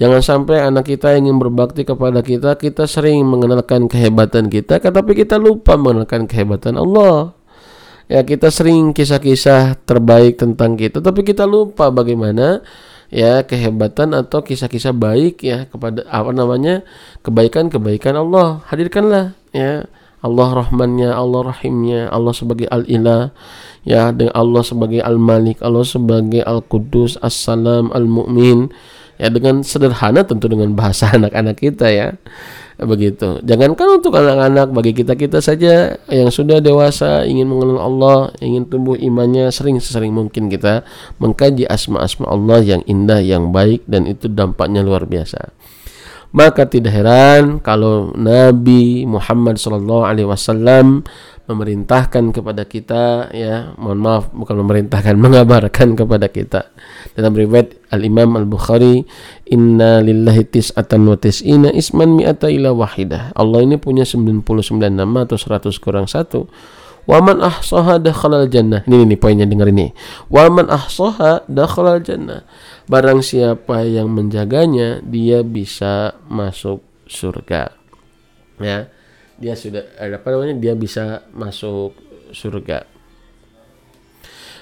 jangan 0.00 0.20
sampai 0.24 0.64
anak 0.64 0.88
kita 0.88 1.16
ingin 1.16 1.36
berbakti 1.36 1.84
kepada 1.84 2.24
kita 2.24 2.56
kita 2.56 2.88
sering 2.88 3.20
mengenalkan 3.28 3.84
kehebatan 3.84 4.48
kita 4.48 4.80
tapi 4.80 5.12
kita 5.12 5.36
lupa 5.40 5.76
mengenalkan 5.80 6.28
kehebatan 6.28 6.76
Allah. 6.76 7.32
Ya 8.10 8.26
kita 8.26 8.50
sering 8.50 8.90
kisah-kisah 8.90 9.86
terbaik 9.86 10.36
tentang 10.36 10.74
kita 10.74 11.00
tapi 11.00 11.22
kita 11.24 11.46
lupa 11.46 11.88
bagaimana 11.94 12.60
ya 13.10 13.42
kehebatan 13.42 14.14
atau 14.14 14.40
kisah-kisah 14.40 14.94
baik 14.94 15.42
ya 15.42 15.66
kepada 15.66 16.06
apa 16.08 16.30
namanya 16.30 16.86
kebaikan-kebaikan 17.26 18.16
Allah. 18.16 18.62
Hadirkanlah 18.70 19.34
ya 19.50 19.86
Allah 20.20 20.48
Rahmannya 20.52 21.10
Allah 21.10 21.52
Rahimnya 21.52 22.12
Allah 22.12 22.32
sebagai 22.36 22.68
Al-Ilah 22.68 23.32
ya 23.88 24.12
dengan 24.12 24.36
Allah 24.36 24.62
sebagai 24.62 25.00
Al-Malik 25.00 25.64
Allah 25.64 25.84
sebagai 25.84 26.44
Al-Qudus 26.44 27.16
As-Salam 27.20 27.88
Al-Mu'min 27.90 28.68
ya 29.16 29.28
dengan 29.32 29.64
sederhana 29.64 30.24
tentu 30.24 30.48
dengan 30.48 30.76
bahasa 30.76 31.08
anak-anak 31.16 31.56
kita 31.60 31.88
ya 31.88 32.08
begitu. 32.86 33.40
Jangankan 33.44 34.00
untuk 34.00 34.16
anak-anak, 34.16 34.72
bagi 34.72 34.92
kita-kita 34.96 35.44
saja 35.44 36.00
yang 36.08 36.32
sudah 36.32 36.60
dewasa 36.64 37.28
ingin 37.28 37.48
mengenal 37.48 37.80
Allah, 37.80 38.18
ingin 38.40 38.64
tumbuh 38.68 38.96
imannya, 38.96 39.52
sering 39.52 39.76
sering 39.82 40.16
mungkin 40.16 40.48
kita 40.48 40.84
mengkaji 41.20 41.68
asma-asma 41.68 42.28
Allah 42.28 42.64
yang 42.64 42.82
indah, 42.88 43.20
yang 43.20 43.52
baik 43.52 43.84
dan 43.84 44.08
itu 44.08 44.28
dampaknya 44.32 44.80
luar 44.80 45.04
biasa. 45.04 45.52
Maka 46.30 46.62
tidak 46.70 46.94
heran 46.94 47.58
kalau 47.58 48.14
Nabi 48.14 49.02
Muhammad 49.02 49.58
SAW 49.58 51.02
memerintahkan 51.50 52.30
kepada 52.30 52.62
kita 52.62 53.34
ya 53.34 53.74
mohon 53.74 53.98
maaf 53.98 54.30
bukan 54.30 54.54
memerintahkan 54.62 55.18
mengabarkan 55.26 55.98
kepada 55.98 56.30
kita 56.30 56.70
dalam 57.18 57.34
riwayat 57.34 57.74
Al 57.90 58.06
Imam 58.06 58.38
Al 58.38 58.46
Bukhari 58.46 59.02
inna 59.50 59.98
lillahi 59.98 60.46
tis'atan 60.46 61.02
wa 61.10 61.18
tis'ina 61.18 61.74
isman 61.74 62.14
mi'ata 62.14 62.46
ila 62.46 62.70
wahidah 62.70 63.34
Allah 63.34 63.66
ini 63.66 63.82
punya 63.82 64.06
99 64.06 64.46
nama 64.94 65.26
atau 65.26 65.34
100 65.34 65.66
kurang 65.82 66.06
satu 66.06 66.46
Waman 67.08 67.40
ahsaha 67.40 67.96
dakhalal 67.96 68.46
jannah. 68.46 68.84
Ini 68.84 69.08
nih 69.08 69.18
poinnya 69.18 69.48
dengar 69.48 69.66
ini. 69.72 69.90
Waman 70.28 70.68
ahsaha 70.68 71.42
dakhalal 71.48 72.04
jannah. 72.04 72.44
Barang 72.90 73.22
siapa 73.22 73.86
yang 73.86 74.10
menjaganya, 74.10 74.98
dia 75.06 75.46
bisa 75.46 76.18
masuk 76.26 76.82
surga. 77.06 77.70
Ya 78.58 78.90
dia 79.40 79.56
sudah 79.56 79.88
apa 79.96 80.26
namanya 80.28 80.54
dia 80.60 80.76
bisa 80.76 81.24
masuk 81.32 81.96
surga. 82.30 82.84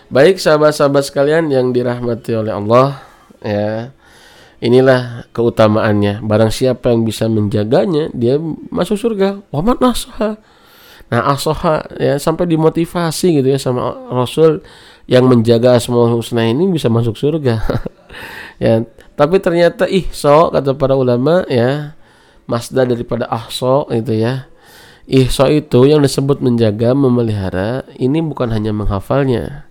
Baik 0.08 0.40
sahabat-sahabat 0.40 1.04
sekalian 1.04 1.52
yang 1.52 1.74
dirahmati 1.74 2.32
oleh 2.32 2.54
Allah 2.54 3.02
ya. 3.42 3.92
Inilah 4.58 5.30
keutamaannya. 5.30 6.18
Barang 6.26 6.50
siapa 6.50 6.90
yang 6.90 7.06
bisa 7.06 7.30
menjaganya, 7.30 8.10
dia 8.10 8.42
masuk 8.74 8.98
surga. 8.98 9.38
Waman 9.54 9.78
asoha. 9.78 10.34
Nah 11.08 11.22
asoha 11.30 11.86
ya 11.94 12.18
sampai 12.18 12.50
dimotivasi 12.50 13.38
gitu 13.38 13.48
ya 13.54 13.58
sama 13.60 13.94
Rasul 14.10 14.60
yang 15.06 15.30
menjaga 15.30 15.78
semua 15.78 16.10
husna 16.10 16.42
ini 16.44 16.66
bisa 16.68 16.90
masuk 16.90 17.14
surga. 17.14 17.62
ya, 18.62 18.82
tapi 19.18 19.42
ternyata 19.42 19.90
ihso 19.90 20.54
kata 20.54 20.78
para 20.78 20.94
ulama 20.94 21.42
ya, 21.50 21.98
masda 22.46 22.86
daripada 22.86 23.26
ahso 23.26 23.90
itu 23.90 24.14
ya. 24.14 24.46
Ihsa 25.08 25.48
itu 25.48 25.88
yang 25.88 26.04
disebut 26.04 26.38
menjaga, 26.44 26.92
memelihara, 26.92 27.82
ini 27.96 28.20
bukan 28.20 28.52
hanya 28.52 28.76
menghafalnya. 28.76 29.64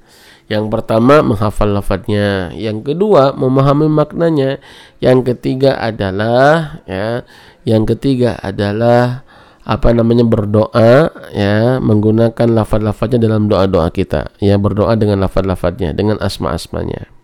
Yang 0.51 0.67
pertama 0.71 1.23
menghafal 1.23 1.71
lafadznya, 1.71 2.55
yang 2.57 2.83
kedua 2.83 3.35
memahami 3.37 3.85
maknanya, 3.91 4.63
yang 5.03 5.21
ketiga 5.21 5.77
adalah 5.77 6.81
ya, 6.89 7.27
yang 7.67 7.83
ketiga 7.85 8.39
adalah 8.39 9.27
apa 9.67 9.91
namanya 9.91 10.23
berdoa 10.23 11.11
ya 11.35 11.83
menggunakan 11.83 12.47
lafaz-lafaznya 12.47 13.19
dalam 13.19 13.51
doa-doa 13.51 13.91
kita. 13.91 14.31
Ya 14.39 14.55
berdoa 14.55 14.95
dengan 14.95 15.19
lafaz-lafaznya 15.19 15.91
dengan 15.91 16.17
asma-asmanya 16.23 17.16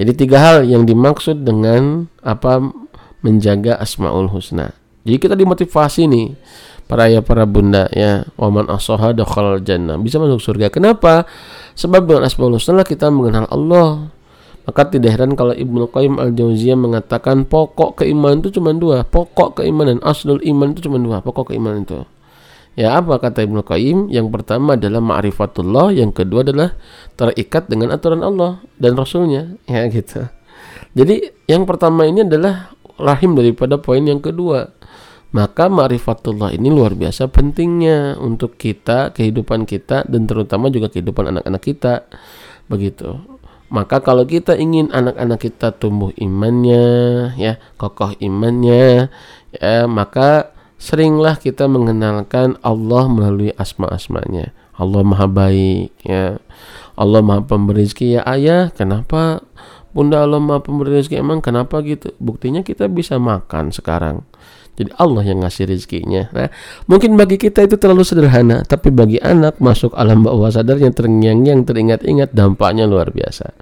jadi 0.00 0.12
tiga 0.14 0.38
hal 0.40 0.56
yang 0.66 0.86
dimaksud 0.86 1.42
dengan 1.42 2.10
apa 2.24 2.60
menjaga 3.20 3.78
asmaul 3.78 4.30
husna 4.30 4.74
jadi 5.04 5.16
kita 5.20 5.34
dimotivasi 5.34 6.08
nih 6.08 6.34
para 6.84 7.08
ya 7.08 7.24
para 7.24 7.48
bunda 7.48 7.88
ya 7.94 8.28
waman 8.36 8.68
asoha 8.68 9.16
dakhalal 9.16 9.60
jannah 9.60 9.96
bisa 9.96 10.20
masuk 10.20 10.40
surga 10.40 10.68
kenapa 10.68 11.24
sebab 11.78 12.04
dengan 12.04 12.28
asmaul 12.28 12.56
husna 12.56 12.84
kita 12.84 13.08
mengenal 13.08 13.48
Allah 13.48 14.14
maka 14.64 14.88
tidak 14.88 15.20
heran 15.20 15.36
kalau 15.36 15.52
Ibnu 15.52 15.92
Qayyim 15.92 16.16
al-Jauziyah 16.16 16.76
mengatakan 16.76 17.44
pokok 17.44 18.00
keimanan 18.00 18.40
itu 18.40 18.56
cuma 18.56 18.72
dua. 18.72 19.04
Pokok 19.04 19.60
keimanan, 19.60 20.00
aslul 20.00 20.40
iman 20.40 20.72
itu 20.72 20.88
cuma 20.88 20.96
dua. 20.96 21.20
Pokok 21.20 21.52
keimanan 21.52 21.84
itu. 21.84 22.00
Ya 22.74 22.98
apa 22.98 23.22
kata 23.22 23.46
Ibnu 23.46 23.62
Qayyim? 23.62 24.10
Yang 24.10 24.34
pertama 24.34 24.74
adalah 24.74 24.98
ma'rifatullah, 24.98 25.94
yang 25.94 26.10
kedua 26.10 26.42
adalah 26.42 26.74
terikat 27.14 27.70
dengan 27.70 27.94
aturan 27.94 28.22
Allah 28.26 28.62
dan 28.78 28.98
Rasulnya. 28.98 29.54
Ya 29.70 29.86
gitu. 29.86 30.26
Jadi 30.94 31.30
yang 31.46 31.66
pertama 31.66 32.06
ini 32.06 32.26
adalah 32.26 32.74
rahim 32.98 33.38
daripada 33.38 33.78
poin 33.78 34.02
yang 34.02 34.18
kedua. 34.18 34.74
Maka 35.34 35.66
ma'rifatullah 35.66 36.54
ini 36.54 36.70
luar 36.70 36.94
biasa 36.94 37.26
pentingnya 37.26 38.14
untuk 38.22 38.54
kita, 38.54 39.10
kehidupan 39.10 39.66
kita 39.66 40.06
dan 40.06 40.30
terutama 40.30 40.70
juga 40.70 40.90
kehidupan 40.90 41.34
anak-anak 41.34 41.62
kita. 41.62 42.06
Begitu. 42.70 43.18
Maka 43.74 43.98
kalau 43.98 44.22
kita 44.22 44.54
ingin 44.54 44.94
anak-anak 44.94 45.42
kita 45.42 45.74
tumbuh 45.74 46.14
imannya, 46.14 46.86
ya, 47.34 47.58
kokoh 47.74 48.14
imannya, 48.22 49.10
ya, 49.50 49.90
maka 49.90 50.53
seringlah 50.78 51.38
kita 51.38 51.66
mengenalkan 51.70 52.58
Allah 52.60 53.08
melalui 53.08 53.50
asma-asmanya. 53.56 54.52
Allah 54.74 55.02
Maha 55.06 55.30
Baik, 55.30 55.94
ya. 56.02 56.42
Allah 56.94 57.20
Maha 57.22 57.42
Pemberi 57.46 57.86
rezeki 57.86 58.18
ya 58.18 58.22
ayah. 58.26 58.70
Kenapa 58.74 59.42
Bunda 59.94 60.26
Allah 60.26 60.42
Maha 60.42 60.62
Pemberi 60.62 60.98
rezeki 60.98 61.22
emang 61.22 61.38
kenapa 61.38 61.78
gitu? 61.86 62.10
Buktinya 62.18 62.66
kita 62.66 62.90
bisa 62.90 63.18
makan 63.18 63.70
sekarang. 63.70 64.26
Jadi 64.74 64.90
Allah 64.98 65.22
yang 65.22 65.46
ngasih 65.46 65.70
rezekinya. 65.70 66.26
Nah, 66.34 66.50
mungkin 66.90 67.14
bagi 67.14 67.38
kita 67.38 67.62
itu 67.62 67.78
terlalu 67.78 68.02
sederhana, 68.02 68.66
tapi 68.66 68.90
bagi 68.90 69.22
anak 69.22 69.62
masuk 69.62 69.94
alam 69.94 70.26
bawah 70.26 70.50
sadar 70.50 70.82
yang 70.82 70.90
terngiang-ngiang 70.90 71.62
teringat-ingat 71.62 72.34
dampaknya 72.34 72.82
luar 72.82 73.14
biasa. 73.14 73.54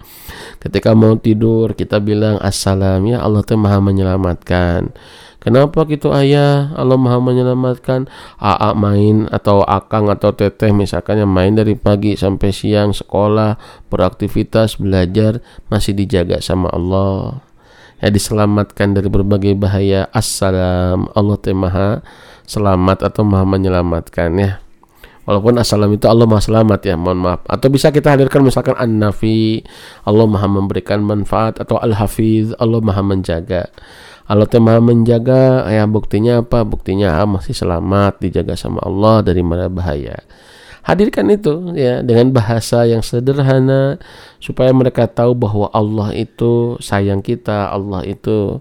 Ketika 0.57 0.97
mau 0.97 1.13
tidur 1.21 1.77
kita 1.77 2.01
bilang 2.01 2.41
assalam 2.41 3.05
ya 3.05 3.21
Allah 3.21 3.45
tuh 3.45 3.61
maha 3.61 3.85
menyelamatkan. 3.85 4.97
Kenapa 5.43 5.83
gitu 5.91 6.15
ayah? 6.15 6.71
Allah 6.79 6.95
maha 6.95 7.19
menyelamatkan. 7.19 8.07
AA 8.39 8.79
main 8.79 9.27
atau 9.27 9.67
akang 9.67 10.07
atau 10.07 10.31
teteh 10.31 10.71
misalkan 10.71 11.19
yang 11.19 11.35
main 11.35 11.51
dari 11.51 11.75
pagi 11.75 12.15
sampai 12.15 12.55
siang 12.55 12.95
sekolah 12.95 13.59
beraktivitas 13.91 14.79
belajar 14.79 15.43
masih 15.67 15.99
dijaga 15.99 16.39
sama 16.39 16.71
Allah. 16.71 17.43
Ya 17.99 18.15
diselamatkan 18.15 18.95
dari 18.95 19.11
berbagai 19.11 19.59
bahaya. 19.59 20.07
Assalam. 20.15 21.11
Allah 21.11 21.37
teh 21.43 21.55
maha 21.55 22.07
selamat 22.47 23.03
atau 23.03 23.27
maha 23.27 23.43
menyelamatkan 23.43 24.31
ya. 24.39 24.63
Walaupun 25.27 25.59
assalam 25.59 25.91
itu 25.91 26.07
Allah 26.07 26.27
maha 26.27 26.43
selamat 26.43 26.87
ya. 26.87 26.95
Mohon 26.95 27.19
maaf. 27.19 27.43
Atau 27.51 27.67
bisa 27.67 27.91
kita 27.91 28.15
hadirkan 28.15 28.47
misalkan 28.47 28.79
an-nafi. 28.79 29.67
Allah 30.07 30.27
maha 30.27 30.47
memberikan 30.47 31.03
manfaat 31.03 31.59
atau 31.59 31.83
al-hafiz. 31.83 32.55
Allah 32.63 32.79
maha 32.79 33.03
menjaga 33.03 33.71
Allah 34.33 34.49
teh 34.49 34.57
maha 34.57 34.81
menjaga 34.81 35.69
ya 35.69 35.85
buktinya 35.85 36.41
apa 36.41 36.65
buktinya 36.65 37.21
ah, 37.21 37.29
masih 37.29 37.53
selamat 37.53 38.25
dijaga 38.25 38.57
sama 38.57 38.81
Allah 38.81 39.21
dari 39.21 39.45
mana 39.45 39.69
bahaya 39.69 40.25
hadirkan 40.83 41.31
itu 41.31 41.73
ya 41.79 42.03
dengan 42.03 42.35
bahasa 42.35 42.83
yang 42.87 43.03
sederhana 43.07 44.03
supaya 44.43 44.75
mereka 44.75 45.07
tahu 45.07 45.39
bahwa 45.39 45.71
Allah 45.71 46.11
itu 46.15 46.77
sayang 46.83 47.23
kita, 47.23 47.71
Allah 47.71 48.03
itu 48.03 48.59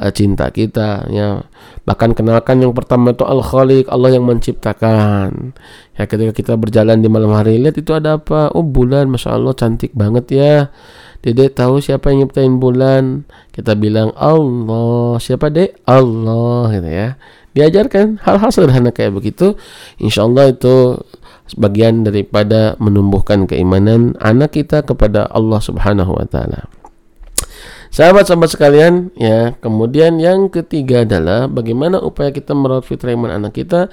uh, 0.00 0.12
cinta 0.12 0.48
kita 0.48 1.04
ya. 1.12 1.44
Bahkan 1.84 2.16
kenalkan 2.16 2.64
yang 2.64 2.72
pertama 2.72 3.12
itu 3.12 3.24
Al-Khaliq, 3.24 3.88
Allah 3.92 4.16
yang 4.16 4.24
menciptakan. 4.24 5.52
Ya 5.96 6.04
ketika 6.08 6.32
kita 6.32 6.52
berjalan 6.56 7.04
di 7.04 7.08
malam 7.12 7.36
hari 7.36 7.60
lihat 7.60 7.76
itu 7.76 7.92
ada 7.92 8.16
apa? 8.16 8.48
Oh 8.56 8.64
bulan, 8.64 9.12
masya 9.12 9.36
Allah 9.36 9.52
cantik 9.52 9.92
banget 9.92 10.24
ya. 10.32 10.72
Dede 11.18 11.50
tahu 11.50 11.82
siapa 11.82 12.14
yang 12.14 12.26
nyiptain 12.26 12.62
bulan? 12.62 13.26
Kita 13.50 13.74
bilang 13.74 14.14
Allah. 14.14 15.18
Siapa 15.18 15.50
dek? 15.50 15.82
Allah 15.82 16.70
gitu 16.78 16.88
ya. 16.88 17.08
Diajarkan 17.58 18.22
hal-hal 18.22 18.50
sederhana 18.54 18.94
kayak 18.94 19.18
begitu. 19.18 19.58
Insya 19.98 20.30
Allah 20.30 20.54
itu 20.54 20.94
sebagian 21.50 22.06
daripada 22.06 22.78
menumbuhkan 22.78 23.50
keimanan 23.50 24.14
anak 24.22 24.54
kita 24.54 24.86
kepada 24.86 25.26
Allah 25.26 25.58
Subhanahu 25.58 26.14
wa 26.14 26.26
taala. 26.28 26.70
Sahabat-sahabat 27.88 28.52
sekalian, 28.52 29.08
ya, 29.16 29.56
kemudian 29.64 30.20
yang 30.20 30.52
ketiga 30.52 31.08
adalah 31.08 31.48
bagaimana 31.48 31.96
upaya 31.98 32.28
kita 32.30 32.52
merawat 32.52 32.84
fitrah 32.84 33.16
iman 33.16 33.32
anak 33.32 33.56
kita. 33.56 33.88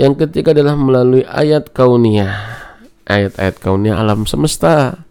Yang 0.00 0.26
ketiga 0.26 0.56
adalah 0.56 0.74
melalui 0.74 1.28
ayat 1.28 1.70
kauniyah. 1.70 2.34
Ayat-ayat 3.04 3.60
kauniyah 3.60 4.00
alam 4.00 4.24
semesta 4.24 5.04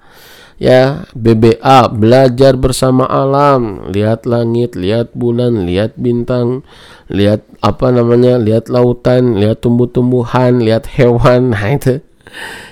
ya 0.62 1.08
BBA 1.14 1.94
belajar 1.94 2.54
bersama 2.58 3.06
alam. 3.10 3.90
Lihat 3.90 4.26
langit 4.26 4.74
lihat 4.78 5.14
bulan 5.14 5.66
lihat 5.66 5.98
bintang 5.98 6.66
lihat 7.10 7.46
apa 7.62 7.90
namanya 7.94 8.42
lihat 8.42 8.68
lautan 8.68 9.38
lihat 9.38 9.62
tumbuh-tumbuhan 9.64 10.62
lihat 10.62 10.90
hewan. 10.94 11.50
Nah 11.54 11.78
itu. 11.78 12.02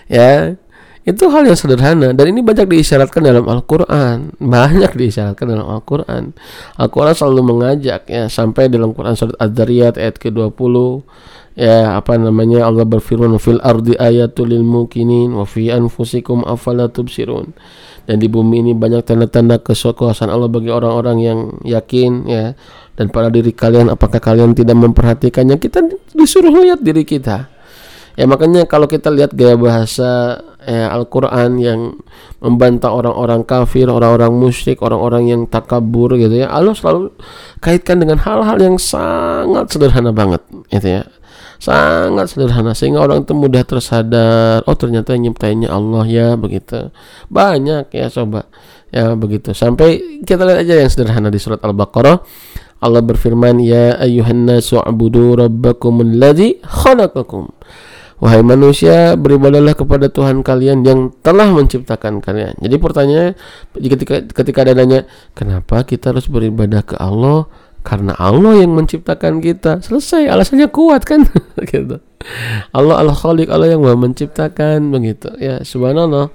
Ya 0.10 0.58
itu 1.02 1.26
hal 1.34 1.50
yang 1.50 1.58
sederhana. 1.58 2.14
Dan 2.14 2.26
ini 2.30 2.46
banyak 2.46 2.70
diisyaratkan 2.70 3.26
dalam 3.26 3.46
Al-Quran. 3.50 4.38
Banyak 4.38 4.94
diisyaratkan 4.94 5.50
dalam 5.50 5.66
Al-Quran. 5.66 6.38
Al-Quran 6.78 7.14
selalu 7.18 7.42
mengajak 7.42 8.06
ya 8.06 8.30
sampai 8.30 8.70
dalam 8.70 8.94
Quran 8.94 9.18
surat 9.18 9.34
Az-Zariyat 9.42 9.98
ayat 9.98 10.22
ke-20 10.22 10.76
ya 11.56 11.98
apa 12.00 12.18
namanya? 12.18 12.68
Allah 12.68 12.88
berfirman 12.88 13.36
fil 13.38 13.60
ardi 13.64 13.96
ayatul 13.96 14.52
lil 14.52 14.64
mukinin 14.66 15.36
wa 15.36 15.48
fi 15.48 15.72
anfusikum 15.72 16.44
afala 16.48 16.88
tubsirun. 16.88 17.54
Dan 18.02 18.18
di 18.18 18.26
bumi 18.26 18.66
ini 18.66 18.72
banyak 18.74 19.06
tanda-tanda 19.06 19.62
kekuasaan 19.62 20.34
Allah 20.34 20.50
bagi 20.50 20.74
orang-orang 20.74 21.18
yang 21.22 21.40
yakin 21.62 22.12
ya. 22.26 22.46
Dan 22.98 23.14
pada 23.14 23.30
diri 23.30 23.54
kalian 23.54 23.94
apakah 23.94 24.20
kalian 24.20 24.58
tidak 24.58 24.76
memperhatikannya? 24.76 25.62
Kita 25.62 25.86
disuruh 26.18 26.52
lihat 26.52 26.82
diri 26.82 27.06
kita. 27.06 27.48
Ya 28.20 28.28
makanya 28.28 28.68
kalau 28.68 28.92
kita 28.92 29.08
lihat 29.08 29.32
gaya 29.32 29.56
bahasa 29.56 30.44
ya, 30.68 30.92
Al-Quran 30.92 31.56
yang 31.64 31.80
membantah 32.44 32.92
orang-orang 32.92 33.48
kafir, 33.48 33.88
orang-orang 33.88 34.36
musyrik, 34.36 34.84
orang-orang 34.84 35.32
yang 35.32 35.42
takabur 35.48 36.20
gitu 36.20 36.44
ya, 36.44 36.52
Allah 36.52 36.76
selalu 36.76 37.16
kaitkan 37.64 38.04
dengan 38.04 38.20
hal-hal 38.20 38.60
yang 38.60 38.76
sangat 38.76 39.72
sederhana 39.72 40.12
banget, 40.12 40.44
gitu 40.68 41.00
ya, 41.00 41.02
sangat 41.62 42.34
sederhana 42.34 42.74
sehingga 42.74 43.06
orang 43.06 43.22
itu 43.22 43.38
mudah 43.38 43.62
tersadar, 43.62 44.66
oh 44.66 44.74
ternyata 44.74 45.14
yang 45.14 45.30
nyiptainnya 45.30 45.70
Allah 45.70 46.10
ya 46.10 46.28
begitu, 46.34 46.90
banyak 47.30 47.86
ya 47.94 48.10
coba 48.10 48.50
ya 48.90 49.14
begitu 49.14 49.54
sampai 49.54 50.20
kita 50.26 50.42
lihat 50.42 50.68
aja 50.68 50.74
yang 50.82 50.92
sederhana 50.92 51.30
di 51.32 51.40
surat 51.40 51.64
Al-Baqarah 51.64 52.18
Allah 52.82 53.02
berfirman 53.06 53.62
ya 53.62 53.96
ayuhan 54.02 54.50
nasu 54.50 54.82
abudu 54.82 55.38
rabbakum 55.38 56.02
alladzi 56.02 56.60
khalaqakum 56.66 57.48
Wahai 58.22 58.46
manusia, 58.46 59.18
beribadahlah 59.18 59.74
kepada 59.74 60.06
Tuhan 60.06 60.46
kalian 60.46 60.86
yang 60.86 61.10
telah 61.26 61.50
menciptakan 61.50 62.22
kalian. 62.22 62.54
Jadi 62.62 62.78
pertanyaannya 62.78 63.34
ketika 63.82 64.22
ketika 64.30 64.62
ada 64.62 64.78
nanya, 64.78 65.10
kenapa 65.34 65.82
kita 65.82 66.14
harus 66.14 66.30
beribadah 66.30 66.86
ke 66.86 66.94
Allah? 67.02 67.50
Karena 67.82 68.14
Allah 68.18 68.62
yang 68.62 68.78
menciptakan 68.78 69.42
kita. 69.42 69.82
Selesai, 69.82 70.30
alasannya 70.30 70.70
kuat 70.70 71.02
kan? 71.06 71.26
gitu. 71.72 71.98
Allah 72.70 72.96
Al-Khaliq, 73.02 73.50
Allah 73.50 73.74
yang 73.74 73.82
menciptakan 73.82 74.94
begitu. 74.94 75.34
Ya, 75.42 75.66
subhanallah. 75.66 76.30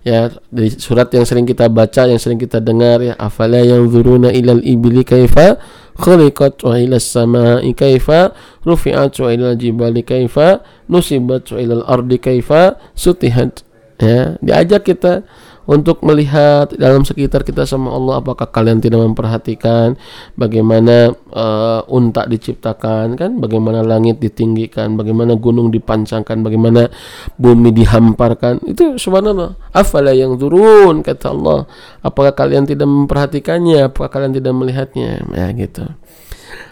Ya, 0.00 0.32
di 0.48 0.72
surat 0.72 1.12
yang 1.12 1.28
sering 1.28 1.44
kita 1.44 1.68
baca, 1.68 2.08
yang 2.08 2.16
sering 2.16 2.40
kita 2.40 2.56
dengar 2.56 3.04
ya, 3.04 3.12
afala 3.20 3.60
yang 3.60 3.84
zuruna 3.92 4.32
ilal 4.32 4.64
ibli 4.64 5.04
kaifa 5.04 5.60
khuliqat 6.00 6.64
wa 6.64 6.74
ila 6.80 6.96
samai 6.96 7.68
kaifa 7.76 8.32
rufi'at 8.64 9.12
wa 9.20 9.28
ila 9.28 9.52
jibali 9.52 10.00
kaifa 10.00 10.64
nusibat 10.88 11.52
wa 11.52 11.58
ila 11.60 11.84
ardi 11.84 12.16
kaifa 12.16 12.80
sutihat 12.96 13.60
ya 14.00 14.40
diajak 14.40 14.88
kita 14.88 15.28
untuk 15.68 16.00
melihat 16.06 16.72
dalam 16.76 17.04
sekitar 17.04 17.44
kita 17.44 17.68
sama 17.68 17.92
Allah 17.92 18.20
apakah 18.20 18.48
kalian 18.48 18.80
tidak 18.80 19.00
memperhatikan 19.04 19.96
bagaimana 20.36 21.12
uh, 21.32 21.82
unta 21.88 22.24
diciptakan 22.24 23.16
kan? 23.16 23.30
Bagaimana 23.40 23.84
langit 23.84 24.20
ditinggikan 24.20 24.96
bagaimana 24.96 25.36
gunung 25.36 25.68
dipancangkan 25.68 26.40
bagaimana 26.40 26.88
bumi 27.36 27.72
dihamparkan. 27.76 28.64
Itu 28.64 28.96
subhanallah. 28.96 29.56
Afala 29.72 30.12
yang 30.16 30.36
turun 30.40 31.04
kata 31.04 31.32
Allah. 31.32 31.68
Apakah 32.00 32.32
kalian 32.32 32.64
tidak 32.64 32.88
memperhatikannya? 32.88 33.92
Apakah 33.92 34.20
kalian 34.20 34.32
tidak 34.36 34.52
melihatnya? 34.56 35.24
Ya 35.32 35.48
gitu 35.54 35.86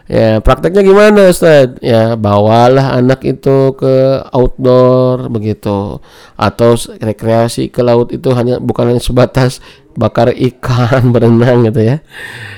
Ya, 0.08 0.40
prakteknya 0.40 0.80
gimana 0.80 1.28
Ustaz? 1.28 1.76
Ya, 1.84 2.16
bawalah 2.16 2.96
anak 2.96 3.28
itu 3.28 3.76
ke 3.76 4.24
outdoor 4.32 5.28
begitu 5.28 6.00
atau 6.32 6.70
rekreasi 6.96 7.68
ke 7.68 7.84
laut 7.84 8.08
itu 8.16 8.32
hanya 8.32 8.56
bukan 8.56 8.88
hanya 8.88 9.04
sebatas 9.04 9.60
bakar 9.92 10.32
ikan, 10.32 11.08
berenang 11.14 11.68
gitu 11.68 11.84
ya. 11.84 11.96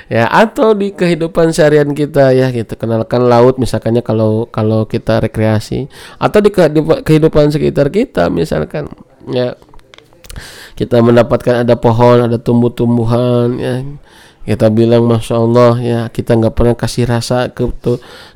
Ya, 0.06 0.30
atau 0.30 0.78
di 0.78 0.94
kehidupan 0.94 1.50
seharian 1.50 1.90
kita 1.90 2.30
ya 2.38 2.54
gitu. 2.54 2.78
Kenalkan 2.78 3.26
laut 3.26 3.58
misalkannya 3.58 4.06
kalau 4.06 4.46
kalau 4.46 4.86
kita 4.86 5.18
rekreasi 5.18 5.90
atau 6.22 6.38
di 6.38 6.54
kehidupan 7.02 7.50
sekitar 7.50 7.90
kita 7.90 8.30
misalkan 8.30 8.86
ya 9.26 9.58
kita 10.78 11.02
mendapatkan 11.02 11.66
ada 11.66 11.74
pohon, 11.74 12.30
ada 12.30 12.38
tumbuh-tumbuhan 12.38 13.58
ya 13.58 13.82
kita 14.40 14.72
bilang 14.72 15.04
masya 15.04 15.36
Allah 15.36 15.72
ya 15.78 16.00
kita 16.08 16.32
nggak 16.32 16.56
pernah 16.56 16.72
kasih 16.72 17.04
rasa 17.04 17.52
ke 17.52 17.68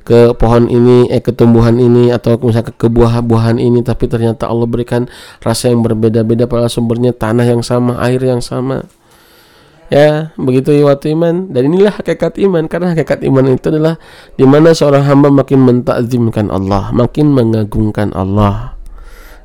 ke 0.04 0.36
pohon 0.36 0.68
ini 0.68 1.08
eh 1.08 1.24
ke 1.24 1.32
tumbuhan 1.32 1.80
ini 1.80 2.12
atau 2.12 2.36
misalnya 2.36 2.76
ke 2.76 2.88
buah-buahan 2.92 3.56
ini. 3.56 3.80
Tapi 3.80 4.04
ternyata 4.04 4.44
Allah 4.44 4.68
berikan 4.68 5.08
rasa 5.40 5.72
yang 5.72 5.80
berbeda-beda 5.80 6.44
pada 6.44 6.68
sumbernya 6.68 7.16
tanah 7.16 7.48
yang 7.48 7.64
sama 7.64 7.96
air 8.04 8.20
yang 8.20 8.44
sama. 8.44 8.84
Ya 9.88 10.36
begitu 10.36 10.76
ya 10.76 10.92
waktu 10.92 11.16
iman. 11.16 11.48
Dan 11.48 11.72
inilah 11.72 11.96
hakikat 11.96 12.36
iman 12.36 12.68
karena 12.68 12.92
hakikat 12.92 13.24
iman 13.24 13.56
itu 13.56 13.72
adalah 13.72 13.96
di 14.36 14.44
mana 14.44 14.76
seorang 14.76 15.08
hamba 15.08 15.32
makin 15.32 15.64
mentakzimkan 15.64 16.52
Allah 16.52 16.92
makin 16.92 17.32
mengagungkan 17.32 18.12
Allah. 18.12 18.76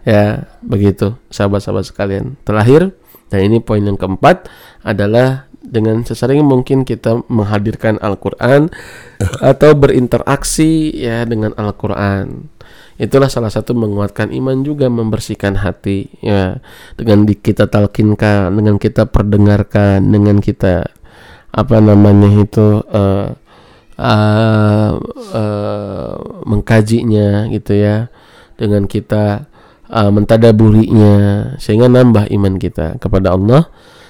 Ya 0.04 0.52
begitu 0.60 1.15
sahabat-sahabat 1.32 1.88
sekalian. 1.88 2.36
Terakhir 2.43 2.91
dan 3.30 3.39
ini 3.45 3.62
poin 3.62 3.80
yang 3.80 3.95
keempat 3.95 4.50
adalah 4.82 5.49
dengan 5.69 6.01
sesering 6.01 6.41
mungkin 6.41 6.84
kita 6.84 7.21
menghadirkan 7.29 8.01
Al-Qur'an 8.01 8.73
atau 9.53 9.71
berinteraksi 9.77 10.91
ya 10.97 11.23
dengan 11.29 11.53
Al-Qur'an. 11.55 12.49
Itulah 12.99 13.32
salah 13.32 13.47
satu 13.47 13.71
menguatkan 13.71 14.36
iman 14.36 14.60
juga 14.67 14.91
membersihkan 14.91 15.63
hati 15.63 16.12
ya 16.19 16.60
dengan 16.99 17.23
di 17.23 17.39
kita 17.39 17.71
talkinkan, 17.71 18.51
dengan 18.51 18.75
kita 18.75 19.08
perdengarkan, 19.08 20.03
dengan 20.03 20.43
kita 20.43 20.84
apa 21.49 21.77
namanya 21.79 22.43
itu 22.43 22.84
uh, 22.91 23.34
uh, 23.97 24.91
uh, 25.34 26.13
mengkajinya 26.45 27.49
gitu 27.49 27.73
ya 27.73 28.12
dengan 28.60 28.86
kita 28.86 29.49
uh, 29.89 30.12
mentadaburinya 30.13 31.15
sehingga 31.58 31.89
nambah 31.89 32.29
iman 32.29 32.55
kita 32.62 33.01
kepada 33.01 33.34
Allah 33.34 33.67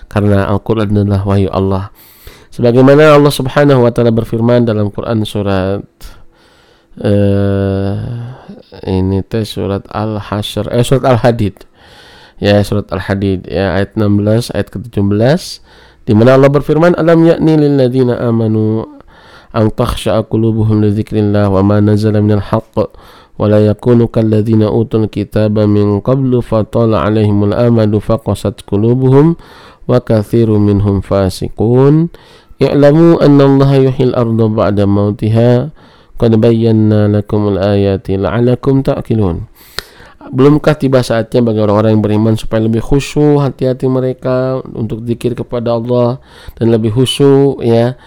karena 0.09 0.49
Al-Quran 0.49 0.91
adalah 0.91 1.21
wahyu 1.23 1.47
Allah. 1.53 1.93
Sebagaimana 2.49 3.15
Allah 3.15 3.31
Subhanahu 3.31 3.85
wa 3.85 3.91
taala 3.93 4.09
berfirman 4.09 4.65
dalam 4.65 4.89
Quran 4.89 5.21
surat 5.23 5.85
eh 6.99 7.95
ini 8.89 9.23
teh 9.23 9.45
surat 9.45 9.85
Al-Hasyr 9.87 10.73
eh 10.73 10.83
surat 10.83 11.05
Al-Hadid. 11.05 11.63
Ya 12.41 12.59
surat 12.65 12.89
Al-Hadid. 12.89 13.45
Ya 13.45 13.77
ayat 13.77 13.93
16 13.95 14.51
ayat 14.51 14.67
ke-17 14.73 15.61
di 16.09 16.17
mana 16.17 16.41
Allah 16.41 16.49
berfirman 16.49 16.97
alam 16.97 17.21
yakni 17.21 17.53
lil 17.53 17.77
ladzina 17.77 18.17
amanu 18.17 18.81
an 19.53 19.69
ta'khsha 19.69 20.25
qulubuhum 20.25 20.81
li 20.81 20.89
dzikrillah 20.89 21.53
wa 21.53 21.61
ma 21.61 21.77
nazala 21.77 22.17
minal 22.17 22.41
haqq 22.41 22.89
wa 23.39 23.45
la 23.45 23.61
yakunu 23.61 24.09
kal 24.09 24.25
ladzina 24.25 24.73
min 25.69 26.01
qablu 26.01 26.41
fatala 26.41 27.05
alaihimul 27.05 27.53
amadu 27.53 28.01
qulubuhum 28.01 29.37
wa 29.89 29.97
kathiru 29.97 30.61
minhum 30.61 31.01
fasiqun. 31.01 32.13
I'lamu 32.61 33.17
anna 33.17 33.49
Allah 33.49 33.89
yuhyil 33.89 34.13
arda 34.13 34.45
ba'da 34.45 34.85
mautiha 34.85 35.73
qad 36.21 36.31
bayyana 36.37 37.09
lakumul 37.09 37.57
ayati 37.57 38.21
la'alakum 38.21 38.85
ta'qilun. 38.85 39.49
Belumkah 40.29 40.77
tiba 40.77 41.01
saatnya 41.01 41.41
bagi 41.41 41.57
orang-orang 41.57 41.97
yang 41.97 42.03
beriman 42.05 42.35
supaya 42.37 42.61
lebih 42.61 42.85
khusyuk 42.85 43.41
hati-hati 43.41 43.89
mereka 43.89 44.61
untuk 44.77 45.01
zikir 45.07 45.33
kepada 45.33 45.73
Allah 45.73 46.21
dan 46.59 46.69
lebih 46.69 46.93
khusyuk 46.93 47.65
ya 47.65 47.97